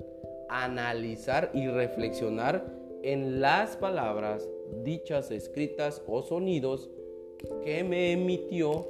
analizar 0.52 1.50
y 1.54 1.68
reflexionar 1.68 2.66
en 3.04 3.40
las 3.40 3.78
palabras 3.78 4.48
dichas, 4.84 5.32
escritas 5.32 6.04
o 6.06 6.22
sonidos 6.22 6.90
que 7.64 7.84
me 7.84 8.12
emitió 8.12 8.86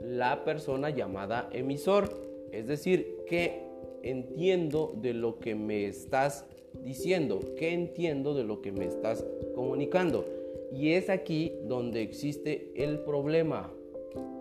la 0.00 0.42
persona 0.44 0.90
llamada 0.90 1.48
emisor. 1.52 2.08
Es 2.50 2.66
decir, 2.66 3.18
que 3.26 3.62
entiendo 4.02 4.92
de 4.96 5.14
lo 5.14 5.38
que 5.38 5.54
me 5.54 5.86
estás 5.86 6.46
diciendo, 6.82 7.40
que 7.56 7.72
entiendo 7.72 8.34
de 8.34 8.44
lo 8.44 8.62
que 8.62 8.72
me 8.72 8.86
estás 8.86 9.24
comunicando. 9.54 10.24
Y 10.72 10.94
es 10.94 11.10
aquí 11.10 11.52
donde 11.66 12.00
existe 12.00 12.72
el 12.74 13.00
problema, 13.00 13.70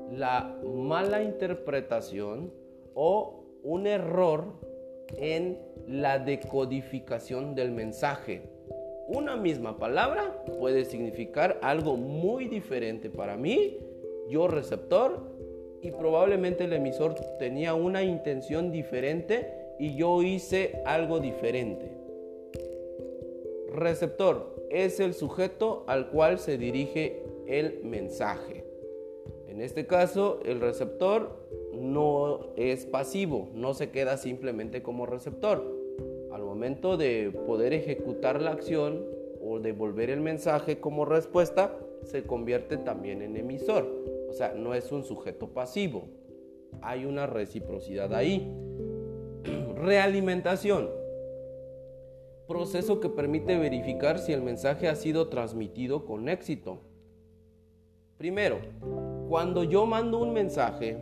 la 0.09 0.57
mala 0.63 1.21
interpretación 1.21 2.51
o 2.95 3.43
un 3.63 3.85
error 3.85 4.70
en 5.17 5.59
la 5.87 6.19
decodificación 6.19 7.55
del 7.55 7.71
mensaje. 7.71 8.41
Una 9.07 9.35
misma 9.35 9.77
palabra 9.77 10.43
puede 10.59 10.85
significar 10.85 11.59
algo 11.61 11.97
muy 11.97 12.47
diferente 12.47 13.09
para 13.09 13.35
mí, 13.35 13.79
yo 14.29 14.47
receptor, 14.47 15.31
y 15.81 15.91
probablemente 15.91 16.65
el 16.65 16.73
emisor 16.73 17.15
tenía 17.39 17.73
una 17.73 18.03
intención 18.03 18.71
diferente 18.71 19.51
y 19.79 19.95
yo 19.95 20.21
hice 20.21 20.81
algo 20.85 21.19
diferente. 21.19 21.91
Receptor 23.73 24.55
es 24.69 24.99
el 24.99 25.13
sujeto 25.13 25.83
al 25.87 26.09
cual 26.09 26.39
se 26.39 26.57
dirige 26.57 27.23
el 27.47 27.83
mensaje. 27.83 28.63
En 29.47 29.59
este 29.61 29.87
caso, 29.87 30.39
el 30.45 30.61
receptor 30.61 31.40
no 31.73 32.47
es 32.55 32.85
pasivo, 32.85 33.49
no 33.53 33.73
se 33.73 33.89
queda 33.89 34.17
simplemente 34.17 34.81
como 34.81 35.05
receptor. 35.05 35.63
Al 36.31 36.43
momento 36.43 36.97
de 36.97 37.31
poder 37.45 37.73
ejecutar 37.73 38.41
la 38.41 38.51
acción 38.51 39.05
o 39.43 39.59
devolver 39.59 40.09
el 40.09 40.21
mensaje 40.21 40.79
como 40.79 41.05
respuesta, 41.05 41.77
se 42.03 42.23
convierte 42.23 42.77
también 42.77 43.21
en 43.21 43.37
emisor. 43.37 43.87
O 44.29 44.33
sea, 44.33 44.53
no 44.53 44.73
es 44.73 44.91
un 44.91 45.03
sujeto 45.03 45.49
pasivo. 45.49 46.07
Hay 46.81 47.05
una 47.05 47.27
reciprocidad 47.27 48.13
ahí. 48.13 48.49
Realimentación. 49.75 50.89
Proceso 52.47 52.99
que 52.99 53.09
permite 53.09 53.57
verificar 53.57 54.19
si 54.19 54.33
el 54.33 54.41
mensaje 54.41 54.87
ha 54.87 54.95
sido 54.95 55.27
transmitido 55.27 56.05
con 56.05 56.29
éxito. 56.29 56.79
Primero, 58.17 58.57
cuando 59.27 59.63
yo 59.63 59.85
mando 59.85 60.19
un 60.19 60.33
mensaje, 60.33 60.97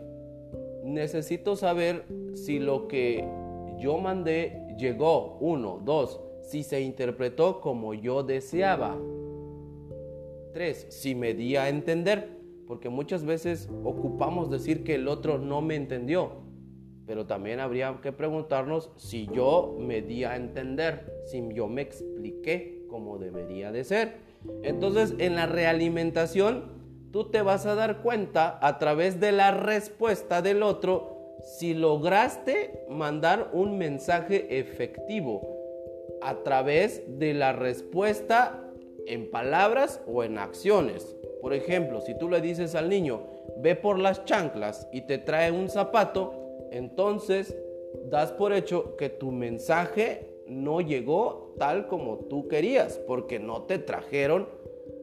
necesito 0.83 1.55
saber 1.55 2.05
si 2.33 2.59
lo 2.59 2.87
que 2.87 3.27
yo 3.79 3.97
mandé 3.97 4.65
llegó, 4.77 5.37
uno, 5.39 5.81
dos, 5.83 6.19
si 6.41 6.63
se 6.63 6.81
interpretó 6.81 7.61
como 7.61 7.93
yo 7.93 8.23
deseaba. 8.23 8.97
Tres, 10.53 10.87
si 10.89 11.15
me 11.15 11.33
di 11.33 11.55
a 11.55 11.69
entender, 11.69 12.29
porque 12.65 12.89
muchas 12.89 13.23
veces 13.23 13.69
ocupamos 13.83 14.49
decir 14.49 14.83
que 14.83 14.95
el 14.95 15.07
otro 15.07 15.37
no 15.37 15.61
me 15.61 15.75
entendió, 15.75 16.31
pero 17.05 17.25
también 17.25 17.59
habría 17.59 17.99
que 18.01 18.11
preguntarnos 18.11 18.91
si 18.95 19.27
yo 19.33 19.75
me 19.79 20.01
di 20.01 20.23
a 20.23 20.35
entender, 20.35 21.21
si 21.25 21.41
yo 21.53 21.67
me 21.67 21.81
expliqué 21.81 22.85
como 22.89 23.17
debería 23.17 23.71
de 23.71 23.83
ser. 23.83 24.17
Entonces, 24.63 25.15
en 25.19 25.35
la 25.35 25.45
realimentación, 25.45 26.78
tú 27.11 27.29
te 27.29 27.41
vas 27.41 27.65
a 27.65 27.75
dar 27.75 28.01
cuenta 28.01 28.59
a 28.61 28.77
través 28.77 29.19
de 29.19 29.31
la 29.31 29.51
respuesta 29.51 30.41
del 30.41 30.63
otro 30.63 31.37
si 31.43 31.73
lograste 31.73 32.85
mandar 32.89 33.49
un 33.53 33.77
mensaje 33.77 34.59
efectivo 34.59 35.41
a 36.21 36.43
través 36.43 37.03
de 37.19 37.33
la 37.33 37.53
respuesta 37.53 38.61
en 39.07 39.31
palabras 39.31 40.01
o 40.05 40.23
en 40.23 40.37
acciones. 40.37 41.15
Por 41.41 41.53
ejemplo, 41.53 42.01
si 42.01 42.17
tú 42.17 42.29
le 42.29 42.41
dices 42.41 42.75
al 42.75 42.89
niño, 42.89 43.21
ve 43.57 43.75
por 43.75 43.97
las 43.97 44.25
chanclas 44.25 44.87
y 44.91 45.01
te 45.01 45.17
trae 45.17 45.51
un 45.51 45.69
zapato, 45.69 46.33
entonces 46.71 47.57
das 48.05 48.31
por 48.33 48.53
hecho 48.53 48.95
que 48.97 49.09
tu 49.09 49.31
mensaje 49.31 50.29
no 50.47 50.81
llegó 50.81 51.55
tal 51.57 51.87
como 51.87 52.17
tú 52.17 52.47
querías, 52.47 52.97
porque 53.07 53.39
no 53.39 53.63
te 53.63 53.79
trajeron 53.79 54.49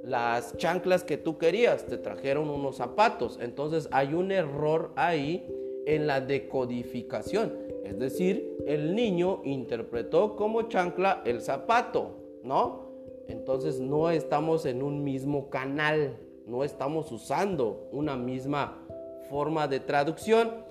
las 0.07 0.57
chanclas 0.57 1.03
que 1.03 1.19
tú 1.19 1.37
querías, 1.37 1.85
te 1.85 1.99
trajeron 1.99 2.49
unos 2.49 2.77
zapatos. 2.77 3.39
Entonces 3.43 3.89
hay 3.91 4.15
un 4.15 4.31
error 4.31 4.93
ahí 4.95 5.45
en 5.85 6.07
la 6.07 6.21
decodificación. 6.21 7.53
Es 7.85 7.99
decir, 7.99 8.57
el 8.67 8.95
niño 8.95 9.43
interpretó 9.45 10.37
como 10.37 10.63
chancla 10.63 11.23
el 11.25 11.41
zapato, 11.41 12.41
¿no? 12.45 12.87
Entonces 13.27 13.81
no 13.81 14.11
estamos 14.11 14.65
en 14.65 14.83
un 14.83 15.03
mismo 15.03 15.51
canal, 15.51 16.17
no 16.47 16.63
estamos 16.63 17.11
usando 17.11 17.89
una 17.91 18.17
misma 18.17 18.87
forma 19.29 19.67
de 19.67 19.81
traducción. 19.81 20.65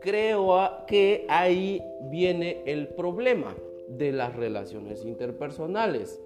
Creo 0.00 0.84
que 0.86 1.24
ahí 1.30 1.82
viene 2.10 2.62
el 2.66 2.88
problema 2.88 3.54
de 3.88 4.12
las 4.12 4.36
relaciones 4.36 5.04
interpersonales. 5.04 6.20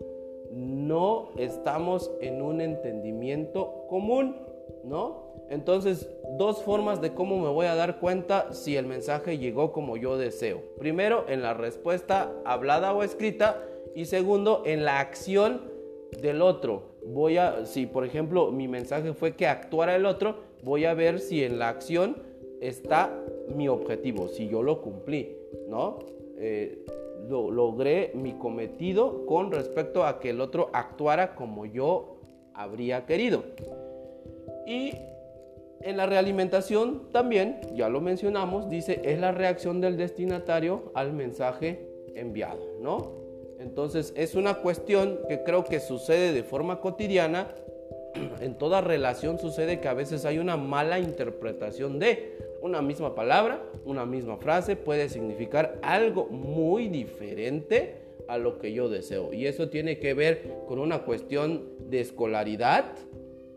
No 0.56 1.28
estamos 1.36 2.10
en 2.22 2.40
un 2.40 2.62
entendimiento 2.62 3.84
común, 3.90 4.36
¿no? 4.84 5.26
Entonces, 5.50 6.08
dos 6.38 6.62
formas 6.62 7.02
de 7.02 7.12
cómo 7.12 7.38
me 7.38 7.50
voy 7.50 7.66
a 7.66 7.74
dar 7.74 8.00
cuenta 8.00 8.54
si 8.54 8.74
el 8.74 8.86
mensaje 8.86 9.36
llegó 9.36 9.70
como 9.70 9.98
yo 9.98 10.16
deseo. 10.16 10.62
Primero, 10.78 11.26
en 11.28 11.42
la 11.42 11.52
respuesta 11.52 12.32
hablada 12.46 12.94
o 12.94 13.02
escrita 13.02 13.62
y 13.94 14.06
segundo, 14.06 14.62
en 14.64 14.86
la 14.86 14.98
acción 14.98 15.60
del 16.22 16.40
otro. 16.40 16.96
Voy 17.04 17.36
a, 17.36 17.66
si 17.66 17.86
por 17.86 18.06
ejemplo 18.06 18.50
mi 18.50 18.66
mensaje 18.66 19.12
fue 19.12 19.36
que 19.36 19.46
actuara 19.46 19.94
el 19.94 20.06
otro, 20.06 20.36
voy 20.62 20.86
a 20.86 20.94
ver 20.94 21.20
si 21.20 21.44
en 21.44 21.58
la 21.58 21.68
acción 21.68 22.16
está 22.62 23.14
mi 23.54 23.68
objetivo, 23.68 24.28
si 24.28 24.48
yo 24.48 24.62
lo 24.62 24.80
cumplí, 24.80 25.36
¿no? 25.68 25.98
Eh, 26.38 26.84
lo, 27.28 27.50
logré 27.50 28.12
mi 28.14 28.34
cometido 28.34 29.26
con 29.26 29.50
respecto 29.50 30.04
a 30.04 30.20
que 30.20 30.30
el 30.30 30.40
otro 30.40 30.70
actuara 30.72 31.34
como 31.34 31.66
yo 31.66 32.16
habría 32.54 33.06
querido. 33.06 33.44
Y 34.66 34.92
en 35.82 35.96
la 35.96 36.06
realimentación 36.06 37.10
también, 37.12 37.60
ya 37.74 37.88
lo 37.88 38.00
mencionamos, 38.00 38.68
dice, 38.68 39.00
es 39.04 39.18
la 39.18 39.32
reacción 39.32 39.80
del 39.80 39.96
destinatario 39.96 40.90
al 40.94 41.12
mensaje 41.12 41.88
enviado, 42.14 42.60
¿no? 42.80 43.12
Entonces 43.58 44.12
es 44.16 44.34
una 44.34 44.54
cuestión 44.54 45.20
que 45.28 45.42
creo 45.42 45.64
que 45.64 45.80
sucede 45.80 46.32
de 46.32 46.42
forma 46.42 46.80
cotidiana. 46.80 47.54
En 48.40 48.56
toda 48.56 48.80
relación 48.80 49.38
sucede 49.38 49.80
que 49.80 49.88
a 49.88 49.94
veces 49.94 50.24
hay 50.24 50.38
una 50.38 50.56
mala 50.56 50.98
interpretación 50.98 51.98
de 51.98 52.36
una 52.62 52.82
misma 52.82 53.14
palabra, 53.14 53.62
una 53.84 54.06
misma 54.06 54.36
frase 54.36 54.76
puede 54.76 55.08
significar 55.08 55.78
algo 55.82 56.26
muy 56.26 56.88
diferente 56.88 58.06
a 58.28 58.38
lo 58.38 58.58
que 58.58 58.72
yo 58.72 58.88
deseo. 58.88 59.32
Y 59.32 59.46
eso 59.46 59.68
tiene 59.68 59.98
que 59.98 60.14
ver 60.14 60.42
con 60.66 60.78
una 60.78 61.00
cuestión 61.04 61.70
de 61.90 62.00
escolaridad, 62.00 62.86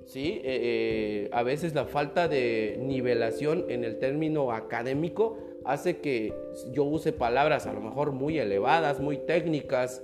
¿sí? 0.06 0.42
Eh, 0.44 0.44
eh, 0.44 1.30
a 1.32 1.44
veces 1.44 1.74
la 1.74 1.86
falta 1.86 2.28
de 2.28 2.78
nivelación 2.80 3.66
en 3.70 3.84
el 3.84 3.98
término 4.00 4.52
académico 4.52 5.38
hace 5.66 5.98
que 5.98 6.34
yo 6.72 6.84
use 6.84 7.12
palabras 7.12 7.68
a 7.68 7.74
lo 7.74 7.82
mejor 7.82 8.12
muy 8.12 8.40
elevadas, 8.40 9.00
muy 9.00 9.18
técnicas, 9.18 10.04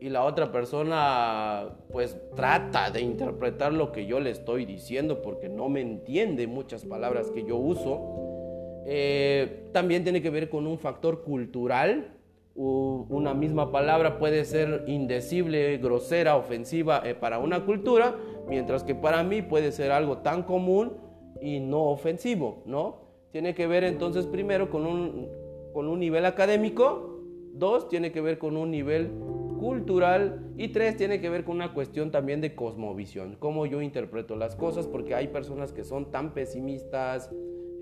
y 0.00 0.08
la 0.10 0.24
otra 0.24 0.52
persona 0.52 1.70
pues 1.90 2.18
trata 2.34 2.90
de 2.90 3.00
interpretar 3.00 3.72
lo 3.72 3.92
que 3.92 4.06
yo 4.06 4.20
le 4.20 4.30
estoy 4.30 4.64
diciendo 4.64 5.22
porque 5.22 5.48
no 5.48 5.68
me 5.68 5.80
entiende 5.80 6.46
muchas 6.46 6.84
palabras 6.84 7.30
que 7.30 7.44
yo 7.44 7.56
uso. 7.56 8.82
Eh, 8.86 9.68
también 9.72 10.04
tiene 10.04 10.22
que 10.22 10.30
ver 10.30 10.48
con 10.48 10.66
un 10.66 10.78
factor 10.78 11.22
cultural. 11.22 12.12
Una 12.54 13.34
misma 13.34 13.70
palabra 13.70 14.18
puede 14.18 14.46
ser 14.46 14.84
indecible, 14.86 15.76
grosera, 15.76 16.36
ofensiva 16.36 17.02
para 17.20 17.38
una 17.38 17.66
cultura, 17.66 18.14
mientras 18.48 18.82
que 18.82 18.94
para 18.94 19.22
mí 19.22 19.42
puede 19.42 19.72
ser 19.72 19.92
algo 19.92 20.18
tan 20.18 20.42
común 20.42 20.94
y 21.42 21.60
no 21.60 21.84
ofensivo, 21.90 22.62
¿no? 22.64 23.00
Tiene 23.30 23.54
que 23.54 23.66
ver 23.66 23.84
entonces 23.84 24.26
primero 24.26 24.70
con 24.70 24.86
un, 24.86 25.28
con 25.74 25.86
un 25.86 26.00
nivel 26.00 26.24
académico, 26.24 27.20
dos, 27.52 27.90
tiene 27.90 28.10
que 28.10 28.22
ver 28.22 28.38
con 28.38 28.56
un 28.56 28.70
nivel 28.70 29.10
cultural 29.58 30.52
y 30.56 30.68
tres, 30.68 30.96
tiene 30.96 31.20
que 31.20 31.28
ver 31.28 31.44
con 31.44 31.56
una 31.56 31.74
cuestión 31.74 32.10
también 32.10 32.40
de 32.40 32.54
cosmovisión, 32.54 33.36
cómo 33.38 33.66
yo 33.66 33.82
interpreto 33.82 34.36
las 34.36 34.56
cosas, 34.56 34.86
porque 34.86 35.14
hay 35.14 35.28
personas 35.28 35.72
que 35.72 35.84
son 35.84 36.10
tan 36.10 36.34
pesimistas, 36.34 37.30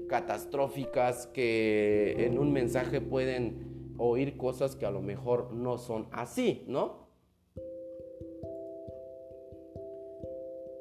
catastróficas, 0.09 1.27
que 1.29 2.27
en 2.27 2.39
un 2.39 2.53
mensaje 2.53 3.01
pueden 3.01 3.95
oír 3.99 4.37
cosas 4.37 4.77
que 4.77 4.87
a 4.87 4.91
lo 4.91 5.03
mejor 5.03 5.53
no 5.53 5.79
son 5.79 6.09
así, 6.11 6.65
¿no? 6.67 7.05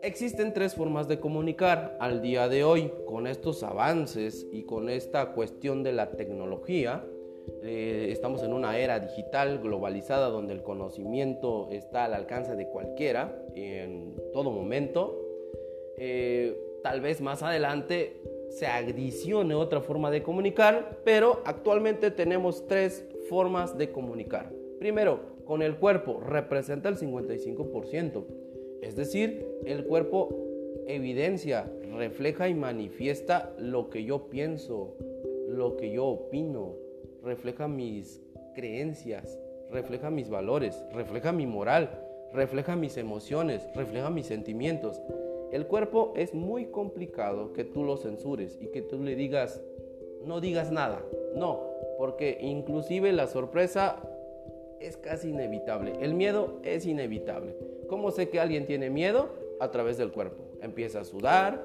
Existen 0.02 0.54
tres 0.54 0.76
formas 0.76 1.08
de 1.08 1.22
comunicar 1.22 1.98
al 2.02 2.22
día 2.22 2.50
de 2.50 2.66
hoy 2.66 2.92
con 3.06 3.26
estos 3.26 3.64
avances 3.64 4.46
y 4.52 4.64
con 4.64 4.90
esta 4.90 5.32
cuestión 5.32 5.82
de 5.82 5.94
la 5.94 6.12
tecnología. 6.12 7.06
Eh, 7.64 8.10
estamos 8.12 8.44
en 8.44 8.54
una 8.54 8.78
era 8.78 9.00
digital 9.00 9.60
globalizada 9.60 10.30
donde 10.30 10.54
el 10.54 10.64
conocimiento 10.64 11.70
está 11.72 12.06
al 12.06 12.14
alcance 12.14 12.56
de 12.56 12.68
cualquiera 12.68 13.42
en 13.56 14.16
todo 14.34 14.52
momento. 14.52 15.20
Eh, 15.98 16.58
tal 16.84 17.02
vez 17.02 17.22
más 17.22 17.44
adelante 17.44 18.22
se 18.50 18.68
adicione 18.68 19.56
otra 19.56 19.82
forma 19.82 20.12
de 20.12 20.22
comunicar, 20.22 21.00
pero 21.04 21.42
actualmente 21.46 22.12
tenemos 22.12 22.68
tres 22.68 23.06
formas 23.30 23.78
de 23.78 23.92
comunicar. 23.92 24.52
Primero, 24.80 25.22
con 25.46 25.62
el 25.62 25.78
cuerpo 25.78 26.20
representa 26.20 26.90
el 26.90 26.98
55%. 26.98 28.26
Es 28.82 28.96
decir, 28.96 29.48
el 29.66 29.86
cuerpo 29.86 30.30
evidencia, 30.88 31.72
refleja 31.96 32.50
y 32.50 32.54
manifiesta 32.54 33.54
lo 33.58 33.90
que 33.90 34.04
yo 34.04 34.30
pienso, 34.30 34.96
lo 35.48 35.78
que 35.78 35.92
yo 35.92 36.06
opino, 36.06 36.76
refleja 37.24 37.68
mis 37.68 38.22
creencias, 38.54 39.40
refleja 39.72 40.10
mis 40.10 40.30
valores, 40.30 40.84
refleja 40.94 41.32
mi 41.32 41.48
moral, 41.48 41.90
refleja 42.34 42.76
mis 42.76 42.98
emociones, 42.98 43.68
refleja 43.76 44.10
mis 44.10 44.28
sentimientos. 44.28 45.02
El 45.52 45.68
cuerpo 45.68 46.14
es 46.16 46.34
muy 46.34 46.66
complicado 46.66 47.54
que 47.54 47.64
tú 47.64 47.84
lo 47.84 47.98
censures 47.98 48.60
y 48.62 48.68
que 48.68 48.82
tú 48.82 49.02
le 49.02 49.16
digas, 49.16 49.62
no 50.26 50.42
digas 50.42 50.72
nada. 50.72 51.02
No, 51.36 51.62
porque 51.98 52.38
inclusive 52.42 53.14
la 53.14 53.28
sorpresa 53.28 53.98
es 54.80 54.98
casi 54.98 55.30
inevitable. 55.30 55.94
El 56.02 56.14
miedo 56.14 56.60
es 56.64 56.86
inevitable. 56.86 57.56
¿Cómo 57.88 58.12
sé 58.12 58.30
que 58.30 58.40
alguien 58.40 58.66
tiene 58.66 58.90
miedo? 58.90 59.30
A 59.60 59.72
través 59.72 59.98
del 59.98 60.12
cuerpo. 60.12 60.44
Empieza 60.62 61.02
a 61.02 61.06
sudar, 61.06 61.64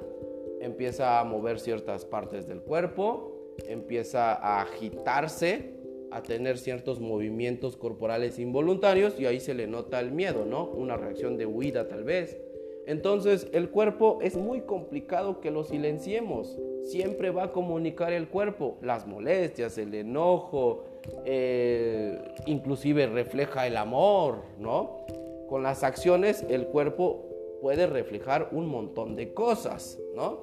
empieza 0.60 1.18
a 1.18 1.24
mover 1.24 1.58
ciertas 1.58 2.04
partes 2.04 2.46
del 2.46 2.60
cuerpo, 2.60 3.37
empieza 3.66 4.32
a 4.32 4.62
agitarse, 4.62 5.74
a 6.10 6.22
tener 6.22 6.58
ciertos 6.58 7.00
movimientos 7.00 7.76
corporales 7.76 8.38
involuntarios 8.38 9.18
y 9.18 9.26
ahí 9.26 9.40
se 9.40 9.54
le 9.54 9.66
nota 9.66 10.00
el 10.00 10.12
miedo, 10.12 10.44
¿no? 10.46 10.66
Una 10.70 10.96
reacción 10.96 11.36
de 11.36 11.46
huida 11.46 11.88
tal 11.88 12.04
vez. 12.04 12.38
Entonces 12.86 13.48
el 13.52 13.68
cuerpo 13.68 14.18
es 14.22 14.36
muy 14.36 14.62
complicado 14.62 15.40
que 15.40 15.50
lo 15.50 15.64
silenciemos. 15.64 16.58
Siempre 16.84 17.30
va 17.30 17.44
a 17.44 17.52
comunicar 17.52 18.14
el 18.14 18.28
cuerpo 18.28 18.78
las 18.80 19.06
molestias, 19.06 19.76
el 19.76 19.94
enojo, 19.94 20.84
eh, 21.26 22.18
inclusive 22.46 23.06
refleja 23.06 23.66
el 23.66 23.76
amor, 23.76 24.42
¿no? 24.58 25.04
Con 25.48 25.62
las 25.62 25.84
acciones 25.84 26.44
el 26.48 26.66
cuerpo 26.68 27.26
puede 27.60 27.86
reflejar 27.86 28.48
un 28.52 28.66
montón 28.66 29.16
de 29.16 29.34
cosas, 29.34 29.98
¿no? 30.14 30.40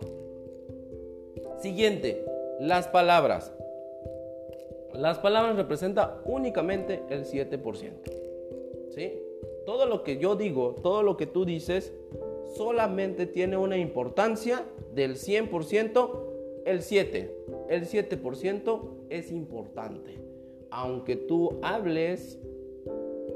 Siguiente, 1.60 2.24
las 2.60 2.88
palabras. 2.88 3.54
Las 4.94 5.20
palabras 5.20 5.56
representan 5.56 6.12
únicamente 6.26 7.04
el 7.10 7.26
7%. 7.26 7.92
¿Sí? 8.92 9.14
Todo 9.66 9.86
lo 9.86 10.04
que 10.04 10.18
yo 10.18 10.36
digo, 10.36 10.76
todo 10.82 11.04
lo 11.04 11.18
que 11.18 11.26
tú 11.26 11.46
dices, 11.46 11.94
solamente 12.56 13.26
tiene 13.26 13.58
una 13.58 13.78
importancia 13.78 14.64
del 14.94 15.16
100%, 15.16 16.64
el 16.66 16.82
7. 16.82 17.36
El 17.70 17.88
7% 17.88 18.90
es 19.10 19.32
importante 19.32 20.26
aunque 20.76 21.16
tú 21.16 21.58
hables, 21.62 22.38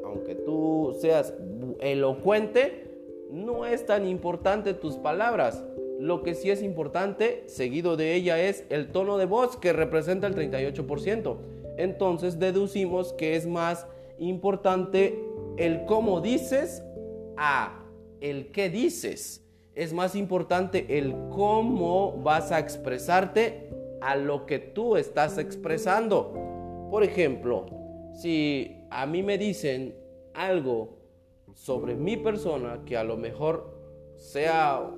aunque 0.04 0.36
tú 0.36 0.94
seas 1.00 1.34
elocuente, 1.80 2.86
no 3.32 3.66
es 3.66 3.86
tan 3.86 4.06
importante 4.06 4.74
tus 4.74 4.98
palabras. 4.98 5.64
Lo 6.00 6.24
que 6.24 6.34
sí 6.34 6.50
es 6.50 6.64
importante, 6.64 7.44
seguido 7.48 7.98
de 7.98 8.16
ella, 8.16 8.42
es 8.42 8.64
el 8.70 8.90
tono 8.94 9.18
de 9.18 9.26
voz 9.26 9.58
que 9.58 9.74
representa 9.74 10.28
el 10.28 10.36
38%. 10.36 11.36
Entonces 11.78 12.40
deducimos 12.40 13.12
que 13.12 13.36
es 13.36 13.46
más 13.46 13.86
importante 14.18 15.22
el 15.58 15.84
cómo 15.84 16.22
dices 16.22 16.86
a 17.36 17.84
el 18.22 18.50
qué 18.54 18.70
dices. 18.70 19.46
Es 19.76 19.92
más 19.92 20.16
importante 20.16 20.98
el 20.98 21.14
cómo 21.32 22.14
vas 22.24 22.54
a 22.54 22.60
expresarte 22.60 23.70
a 24.00 24.16
lo 24.16 24.46
que 24.46 24.60
tú 24.60 24.96
estás 24.96 25.38
expresando. 25.38 26.32
Por 26.90 27.04
ejemplo, 27.04 27.66
si 28.14 28.86
a 28.90 29.06
mí 29.06 29.22
me 29.22 29.38
dicen 29.38 29.96
algo 30.34 30.98
sobre 31.54 31.96
mi 31.96 32.16
persona 32.16 32.84
que 32.86 32.96
a 32.96 33.04
lo 33.04 33.18
mejor 33.18 33.78
sea 34.16 34.90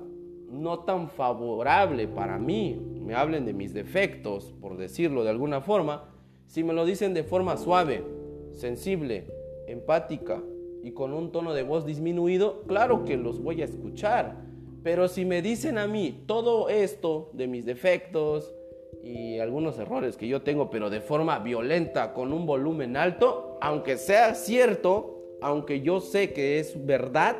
no 0.52 0.80
tan 0.80 1.08
favorable 1.08 2.06
para 2.06 2.38
mí, 2.38 2.78
me 3.00 3.14
hablen 3.14 3.46
de 3.46 3.54
mis 3.54 3.72
defectos, 3.72 4.54
por 4.60 4.76
decirlo 4.76 5.24
de 5.24 5.30
alguna 5.30 5.62
forma, 5.62 6.10
si 6.46 6.62
me 6.62 6.74
lo 6.74 6.84
dicen 6.84 7.14
de 7.14 7.24
forma 7.24 7.56
suave, 7.56 8.04
sensible, 8.52 9.26
empática 9.66 10.42
y 10.82 10.92
con 10.92 11.14
un 11.14 11.32
tono 11.32 11.54
de 11.54 11.62
voz 11.62 11.86
disminuido, 11.86 12.64
claro 12.66 13.04
que 13.04 13.16
los 13.16 13.42
voy 13.42 13.62
a 13.62 13.64
escuchar. 13.64 14.36
Pero 14.82 15.08
si 15.08 15.24
me 15.24 15.40
dicen 15.40 15.78
a 15.78 15.86
mí 15.86 16.24
todo 16.26 16.68
esto 16.68 17.30
de 17.32 17.46
mis 17.46 17.64
defectos 17.64 18.54
y 19.02 19.38
algunos 19.38 19.78
errores 19.78 20.16
que 20.16 20.28
yo 20.28 20.42
tengo, 20.42 20.68
pero 20.68 20.90
de 20.90 21.00
forma 21.00 21.38
violenta, 21.38 22.12
con 22.12 22.32
un 22.32 22.44
volumen 22.44 22.96
alto, 22.96 23.56
aunque 23.62 23.96
sea 23.96 24.34
cierto, 24.34 25.38
aunque 25.40 25.80
yo 25.80 26.00
sé 26.00 26.32
que 26.32 26.58
es 26.58 26.84
verdad, 26.84 27.36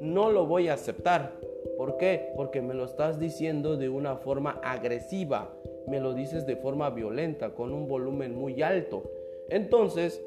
no 0.00 0.30
lo 0.30 0.46
voy 0.46 0.68
a 0.68 0.74
aceptar. 0.74 1.39
¿Por 1.80 1.96
qué? 1.96 2.34
Porque 2.36 2.60
me 2.60 2.74
lo 2.74 2.84
estás 2.84 3.18
diciendo 3.18 3.78
de 3.78 3.88
una 3.88 4.16
forma 4.16 4.60
agresiva, 4.62 5.56
me 5.88 5.98
lo 5.98 6.12
dices 6.12 6.44
de 6.44 6.56
forma 6.56 6.90
violenta, 6.90 7.54
con 7.54 7.72
un 7.72 7.88
volumen 7.88 8.34
muy 8.34 8.60
alto. 8.60 9.02
Entonces, 9.48 10.22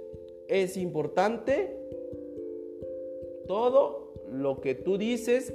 es 0.48 0.78
importante 0.78 1.78
todo 3.48 4.16
lo 4.32 4.62
que 4.62 4.74
tú 4.74 4.98
dices, 4.98 5.54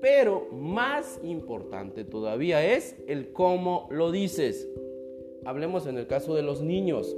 pero 0.00 0.46
más 0.52 1.18
importante 1.24 2.04
todavía 2.04 2.64
es 2.76 2.94
el 3.08 3.32
cómo 3.32 3.88
lo 3.90 4.12
dices. 4.12 4.68
Hablemos 5.44 5.88
en 5.88 5.98
el 5.98 6.06
caso 6.06 6.36
de 6.36 6.42
los 6.42 6.62
niños. 6.62 7.16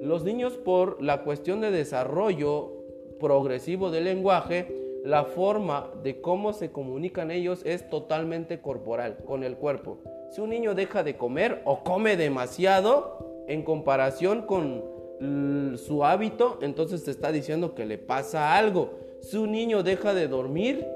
Los 0.00 0.22
niños 0.22 0.56
por 0.58 1.02
la 1.02 1.24
cuestión 1.24 1.60
de 1.60 1.72
desarrollo 1.72 2.70
progresivo 3.18 3.90
del 3.90 4.04
lenguaje, 4.04 4.83
la 5.04 5.24
forma 5.24 5.90
de 6.02 6.22
cómo 6.22 6.54
se 6.54 6.72
comunican 6.72 7.30
ellos 7.30 7.60
es 7.66 7.90
totalmente 7.90 8.62
corporal, 8.62 9.18
con 9.26 9.44
el 9.44 9.56
cuerpo. 9.56 9.98
Si 10.30 10.40
un 10.40 10.48
niño 10.48 10.74
deja 10.74 11.02
de 11.02 11.18
comer 11.18 11.60
o 11.66 11.84
come 11.84 12.16
demasiado 12.16 13.44
en 13.46 13.62
comparación 13.64 14.46
con 14.46 14.82
su 15.76 16.06
hábito, 16.06 16.58
entonces 16.62 17.04
te 17.04 17.10
está 17.10 17.32
diciendo 17.32 17.74
que 17.74 17.84
le 17.84 17.98
pasa 17.98 18.56
algo. 18.56 18.94
Si 19.20 19.36
un 19.36 19.52
niño 19.52 19.82
deja 19.82 20.14
de 20.14 20.26
dormir, 20.26 20.86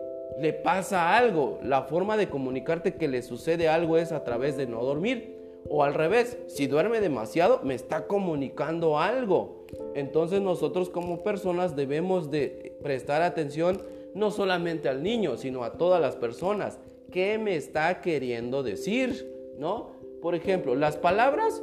le 0.40 0.55
pasa 0.55 1.14
algo. 1.14 1.59
La 1.62 1.83
forma 1.83 2.16
de 2.16 2.31
comunicarte 2.31 2.94
que 2.94 3.09
le 3.09 3.21
sucede 3.21 3.68
algo 3.68 3.99
es 3.99 4.12
a 4.12 4.25
través 4.25 4.57
de 4.57 4.66
no 4.66 4.83
dormir. 4.85 5.37
O 5.68 5.85
al 5.85 5.92
revés, 5.92 6.38
si 6.47 6.66
duerme 6.66 7.03
demasiado, 7.03 7.61
me 7.62 7.75
está 7.75 8.07
comunicando 8.07 8.99
algo. 8.99 9.66
Entonces 9.94 10.40
nosotros 10.40 10.88
como 10.88 11.23
personas 11.23 11.77
debemos 11.77 12.31
de 12.31 12.75
prestar 12.83 13.21
atención 13.21 13.83
no 14.18 14.31
solamente 14.31 14.88
al 14.88 15.02
niño, 15.02 15.37
sino 15.37 15.64
a 15.64 15.72
todas 15.72 16.00
las 16.00 16.16
personas. 16.16 16.78
¿Qué 17.11 17.38
me 17.38 17.57
está 17.57 18.00
queriendo 18.00 18.62
decir? 18.62 19.33
¿No? 19.59 19.92
Por 20.20 20.35
ejemplo, 20.35 20.74
las 20.74 20.96
palabras 20.96 21.62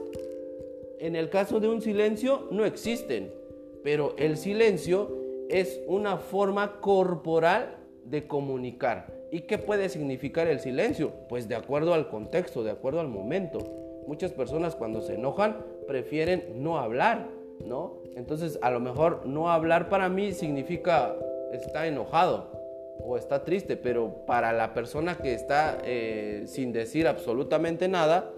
en 1.00 1.16
el 1.16 1.30
caso 1.30 1.60
de 1.60 1.68
un 1.68 1.82
silencio 1.82 2.48
no 2.52 2.66
existen, 2.66 3.32
pero 3.84 4.16
el 4.18 4.38
silencio 4.38 5.12
es 5.50 5.82
una 5.88 6.18
forma 6.18 6.80
corporal 6.80 7.78
de 8.06 8.26
comunicar. 8.26 9.14
¿Y 9.32 9.42
qué 9.42 9.58
puede 9.58 9.90
significar 9.90 10.48
el 10.48 10.60
silencio? 10.60 11.12
Pues 11.28 11.50
de 11.50 11.56
acuerdo 11.56 11.94
al 11.94 12.08
contexto, 12.08 12.64
de 12.64 12.72
acuerdo 12.72 13.02
al 13.02 13.10
momento. 13.10 13.60
Muchas 14.08 14.32
personas 14.32 14.76
cuando 14.76 15.02
se 15.02 15.16
enojan 15.16 15.58
prefieren 15.88 16.64
no 16.64 16.78
hablar, 16.78 17.28
¿no? 17.66 17.98
Entonces 18.16 18.58
a 18.62 18.72
lo 18.72 18.80
mejor 18.80 19.26
no 19.26 19.52
hablar 19.52 19.90
para 19.90 20.10
mí 20.10 20.32
significa 20.32 21.16
está 21.52 21.88
enojado 21.88 22.52
o 23.00 23.18
está 23.18 23.44
triste, 23.44 23.78
pero 23.78 24.26
para 24.26 24.54
la 24.54 24.74
persona 24.74 25.18
que 25.18 25.34
está 25.34 25.78
eh, 25.84 26.44
sin 26.48 26.72
decir 26.72 27.08
absolutamente 27.08 27.88
nada, 27.88 28.32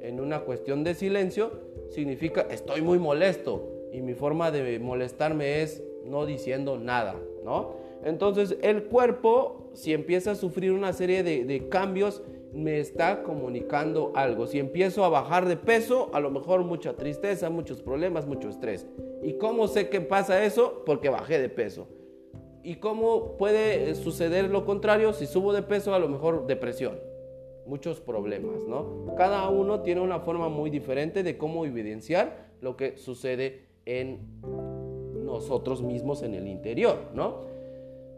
en 0.00 0.20
una 0.20 0.40
cuestión 0.40 0.84
de 0.84 0.94
silencio, 0.94 1.52
significa 1.90 2.46
estoy 2.50 2.82
muy 2.82 2.98
molesto 2.98 3.88
y 3.92 4.02
mi 4.02 4.14
forma 4.14 4.50
de 4.50 4.78
molestarme 4.78 5.62
es 5.62 5.82
no 6.04 6.26
diciendo 6.26 6.78
nada, 6.78 7.16
¿no? 7.44 7.74
Entonces 8.04 8.56
el 8.62 8.84
cuerpo, 8.84 9.70
si 9.74 9.92
empieza 9.92 10.32
a 10.32 10.34
sufrir 10.34 10.72
una 10.72 10.92
serie 10.92 11.22
de, 11.22 11.44
de 11.44 11.68
cambios, 11.68 12.22
me 12.52 12.80
está 12.80 13.22
comunicando 13.22 14.12
algo. 14.14 14.46
Si 14.46 14.58
empiezo 14.58 15.04
a 15.04 15.08
bajar 15.08 15.46
de 15.46 15.56
peso, 15.56 16.10
a 16.12 16.20
lo 16.20 16.30
mejor 16.30 16.64
mucha 16.64 16.94
tristeza, 16.94 17.50
muchos 17.50 17.82
problemas, 17.82 18.26
mucho 18.26 18.48
estrés. 18.48 18.86
¿Y 19.22 19.34
cómo 19.34 19.68
sé 19.68 19.88
que 19.88 20.00
pasa 20.00 20.44
eso? 20.44 20.82
Porque 20.86 21.10
bajé 21.10 21.38
de 21.38 21.48
peso. 21.48 21.86
¿Y 22.62 22.76
cómo 22.76 23.36
puede 23.36 23.94
suceder 23.94 24.50
lo 24.50 24.64
contrario? 24.64 25.12
Si 25.12 25.26
subo 25.26 25.52
de 25.52 25.62
peso, 25.62 25.94
a 25.94 25.98
lo 25.98 26.08
mejor 26.08 26.46
depresión. 26.46 26.98
Muchos 27.66 28.00
problemas, 28.00 28.64
¿no? 28.68 29.14
Cada 29.16 29.48
uno 29.48 29.80
tiene 29.80 30.00
una 30.00 30.20
forma 30.20 30.48
muy 30.48 30.70
diferente 30.70 31.22
de 31.22 31.38
cómo 31.38 31.64
evidenciar 31.64 32.50
lo 32.60 32.76
que 32.76 32.96
sucede 32.98 33.66
en 33.86 34.20
nosotros 35.24 35.82
mismos 35.82 36.22
en 36.22 36.34
el 36.34 36.48
interior, 36.48 36.96
¿no? 37.14 37.40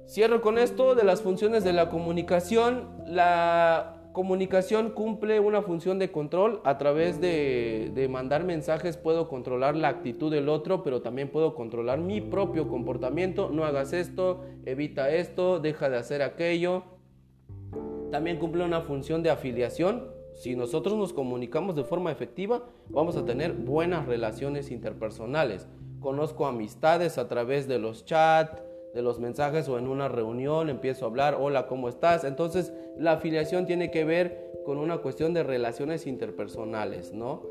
Cierro 0.08 0.40
con 0.42 0.58
esto 0.58 0.94
de 0.94 1.04
las 1.04 1.22
funciones 1.22 1.64
de 1.64 1.72
la 1.72 1.88
comunicación. 1.88 2.88
La 3.06 4.01
comunicación 4.12 4.90
cumple 4.90 5.40
una 5.40 5.62
función 5.62 5.98
de 5.98 6.10
control. 6.12 6.60
A 6.64 6.78
través 6.78 7.20
de, 7.20 8.08
mandar 8.10 8.44
mensajes 8.44 8.96
puedo 8.96 9.28
controlar 9.28 9.76
la 9.76 9.88
actitud 9.88 10.30
del 10.30 10.48
otro, 10.48 10.82
pero 10.82 11.02
también 11.02 11.30
puedo 11.30 11.54
controlar 11.54 11.98
mi 12.00 12.20
propio 12.20 12.68
comportamiento. 12.68 13.50
No 13.50 13.64
hagas 13.64 13.92
esto, 13.92 14.44
evita 14.64 15.10
esto, 15.10 15.60
deja 15.60 15.88
de 15.88 15.96
hacer 15.96 16.22
aquello. 16.22 16.84
También 18.10 18.38
cumple 18.38 18.64
una 18.64 18.82
función 18.82 19.22
de 19.22 19.30
afiliación. 19.30 20.10
Si 20.34 20.56
nosotros 20.56 20.96
nos 20.96 21.12
comunicamos 21.12 21.76
de 21.76 21.84
forma 21.84 22.10
efectiva, 22.10 22.64
vamos 22.88 23.16
a 23.16 23.24
tener 23.24 23.52
buenas 23.52 24.06
relaciones 24.06 24.70
interpersonales. 24.70 25.66
Conozco 26.00 26.46
amistades 26.46 27.16
a 27.18 27.28
través 27.28 27.68
de 27.68 27.78
los 27.78 28.04
chats, 28.04 28.62
de 28.94 29.02
los 29.02 29.18
mensajes 29.18 29.68
o 29.68 29.78
en 29.78 29.88
una 29.88 30.08
reunión 30.08 30.68
empiezo 30.68 31.04
a 31.04 31.08
hablar, 31.08 31.36
hola, 31.40 31.66
¿cómo 31.66 31.88
estás? 31.88 32.24
Entonces 32.24 32.72
la 32.96 33.12
afiliación 33.12 33.66
tiene 33.66 33.90
que 33.90 34.04
ver 34.04 34.52
con 34.64 34.78
una 34.78 34.98
cuestión 34.98 35.32
de 35.32 35.42
relaciones 35.42 36.06
interpersonales, 36.06 37.12
¿no? 37.12 37.42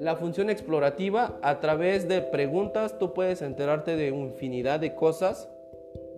La 0.00 0.16
función 0.16 0.50
explorativa, 0.50 1.38
a 1.42 1.60
través 1.60 2.08
de 2.08 2.20
preguntas 2.20 2.98
tú 2.98 3.14
puedes 3.14 3.40
enterarte 3.42 3.96
de 3.96 4.08
infinidad 4.08 4.80
de 4.80 4.94
cosas, 4.94 5.48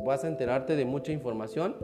vas 0.04 0.24
a 0.24 0.28
enterarte 0.28 0.74
de 0.74 0.84
mucha 0.84 1.12
información, 1.12 1.76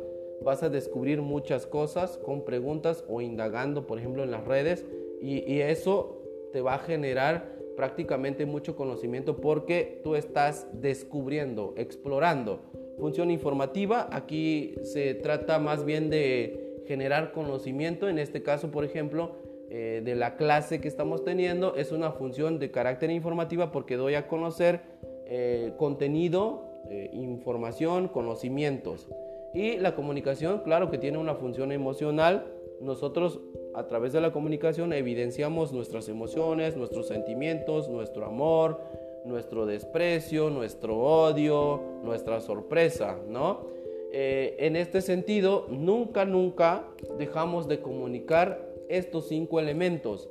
vas 0.42 0.62
a 0.62 0.70
descubrir 0.70 1.22
muchas 1.22 1.66
cosas 1.66 2.18
con 2.18 2.44
preguntas 2.44 3.04
o 3.08 3.20
indagando, 3.20 3.86
por 3.86 3.98
ejemplo, 3.98 4.22
en 4.22 4.30
las 4.30 4.44
redes, 4.44 4.84
y, 5.20 5.50
y 5.50 5.60
eso 5.60 6.20
te 6.52 6.60
va 6.60 6.74
a 6.74 6.78
generar 6.78 7.54
prácticamente 7.76 8.46
mucho 8.46 8.76
conocimiento 8.76 9.36
porque 9.36 10.00
tú 10.04 10.14
estás 10.14 10.66
descubriendo, 10.72 11.74
explorando 11.76 12.60
función 12.98 13.30
informativa. 13.30 14.08
Aquí 14.12 14.74
se 14.82 15.14
trata 15.14 15.58
más 15.58 15.84
bien 15.84 16.10
de 16.10 16.82
generar 16.86 17.32
conocimiento. 17.32 18.08
En 18.08 18.18
este 18.18 18.42
caso, 18.42 18.70
por 18.70 18.84
ejemplo, 18.84 19.36
eh, 19.70 20.02
de 20.04 20.14
la 20.14 20.36
clase 20.36 20.80
que 20.80 20.88
estamos 20.88 21.24
teniendo, 21.24 21.74
es 21.76 21.92
una 21.92 22.12
función 22.12 22.58
de 22.58 22.70
carácter 22.70 23.10
informativa 23.10 23.72
porque 23.72 23.96
doy 23.96 24.14
a 24.14 24.28
conocer 24.28 24.82
eh, 25.26 25.72
contenido, 25.78 26.82
eh, 26.90 27.10
información, 27.12 28.08
conocimientos. 28.08 29.08
Y 29.54 29.76
la 29.78 29.94
comunicación, 29.94 30.60
claro 30.64 30.90
que 30.90 30.98
tiene 30.98 31.18
una 31.18 31.34
función 31.34 31.72
emocional. 31.72 32.46
Nosotros 32.80 33.40
a 33.74 33.86
través 33.86 34.12
de 34.12 34.20
la 34.20 34.32
comunicación 34.32 34.92
evidenciamos 34.92 35.72
nuestras 35.72 36.08
emociones, 36.08 36.76
nuestros 36.76 37.08
sentimientos, 37.08 37.88
nuestro 37.88 38.26
amor, 38.26 38.80
nuestro 39.24 39.66
desprecio, 39.66 40.50
nuestro 40.50 40.98
odio, 40.98 41.80
nuestra 42.02 42.40
sorpresa, 42.40 43.18
¿no? 43.28 43.66
Eh, 44.12 44.56
en 44.60 44.76
este 44.76 45.00
sentido, 45.00 45.66
nunca, 45.70 46.24
nunca 46.24 46.84
dejamos 47.18 47.66
de 47.66 47.80
comunicar 47.80 48.64
estos 48.88 49.28
cinco 49.28 49.58
elementos. 49.58 50.28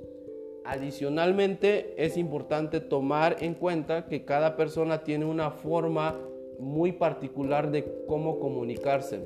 Adicionalmente, 0.63 1.93
es 1.97 2.15
importante 2.15 2.79
tomar 2.79 3.37
en 3.41 3.55
cuenta 3.55 4.05
que 4.05 4.23
cada 4.23 4.55
persona 4.55 5.03
tiene 5.03 5.25
una 5.25 5.51
forma 5.51 6.17
muy 6.59 6.93
particular 6.93 7.71
de 7.71 7.83
cómo 8.07 8.39
comunicarse. 8.39 9.19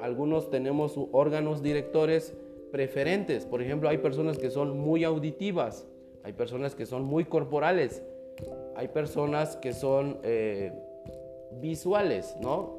Algunos 0.00 0.50
tenemos 0.50 0.98
órganos 1.12 1.62
directores 1.62 2.34
preferentes. 2.70 3.46
Por 3.46 3.62
ejemplo, 3.62 3.88
hay 3.88 3.98
personas 3.98 4.36
que 4.36 4.50
son 4.50 4.76
muy 4.78 5.04
auditivas, 5.04 5.86
hay 6.24 6.34
personas 6.34 6.74
que 6.74 6.84
son 6.84 7.04
muy 7.04 7.24
corporales, 7.24 8.02
hay 8.76 8.88
personas 8.88 9.56
que 9.56 9.72
son 9.72 10.18
eh, 10.22 10.72
visuales, 11.60 12.36
¿no? 12.40 12.78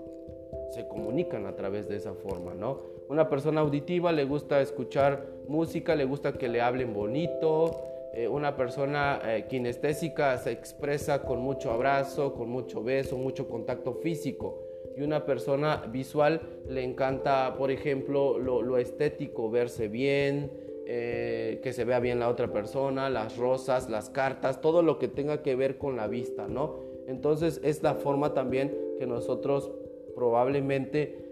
Se 0.72 0.88
comunican 0.88 1.46
a 1.46 1.56
través 1.56 1.88
de 1.88 1.96
esa 1.96 2.14
forma, 2.14 2.54
¿no? 2.54 2.80
Una 3.08 3.30
persona 3.30 3.62
auditiva 3.62 4.12
le 4.12 4.26
gusta 4.26 4.62
escuchar 4.62 5.26
música, 5.48 5.96
le 5.96 6.06
gusta 6.06 6.34
que 6.34 6.48
le 6.50 6.62
hablen 6.62 6.94
bonito, 6.94 7.72
Eh, 8.16 8.30
una 8.30 8.56
persona 8.56 9.20
eh, 9.26 9.46
kinestésica 9.50 10.38
se 10.38 10.52
expresa 10.52 11.24
con 11.24 11.42
mucho 11.42 11.70
abrazo, 11.70 12.34
con 12.34 12.48
mucho 12.48 12.82
beso, 12.82 13.18
mucho 13.18 13.50
contacto 13.50 13.94
físico. 13.96 14.62
Y 14.96 15.02
una 15.02 15.26
persona 15.26 15.84
visual 15.92 16.40
le 16.70 16.86
encanta, 16.86 17.56
por 17.58 17.72
ejemplo, 17.72 18.40
lo, 18.40 18.78
estético, 18.78 19.52
verse 19.52 19.90
bien, 19.90 20.50
eh, 20.86 21.60
que 21.64 21.74
se 21.74 21.86
vea 21.86 22.00
bien 22.00 22.20
la 22.20 22.30
otra 22.30 22.52
persona, 22.52 23.10
las 23.10 23.38
rosas, 23.38 23.90
las 23.90 24.10
cartas, 24.10 24.62
todo 24.62 24.82
lo 24.82 25.00
que 25.00 25.08
tenga 25.08 25.42
que 25.42 25.56
ver 25.56 25.78
con 25.78 25.96
la 25.96 26.08
vista, 26.08 26.48
¿no? 26.48 26.80
Entonces 27.08 27.60
es 27.64 27.84
la 27.84 27.96
forma 27.96 28.34
también 28.34 28.76
que 28.98 29.06
nosotros 29.06 29.72
probablemente 30.16 31.24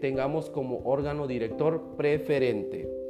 tengamos 0.00 0.50
como 0.50 0.82
órgano 0.84 1.26
director 1.26 1.96
preferente. 1.96 3.01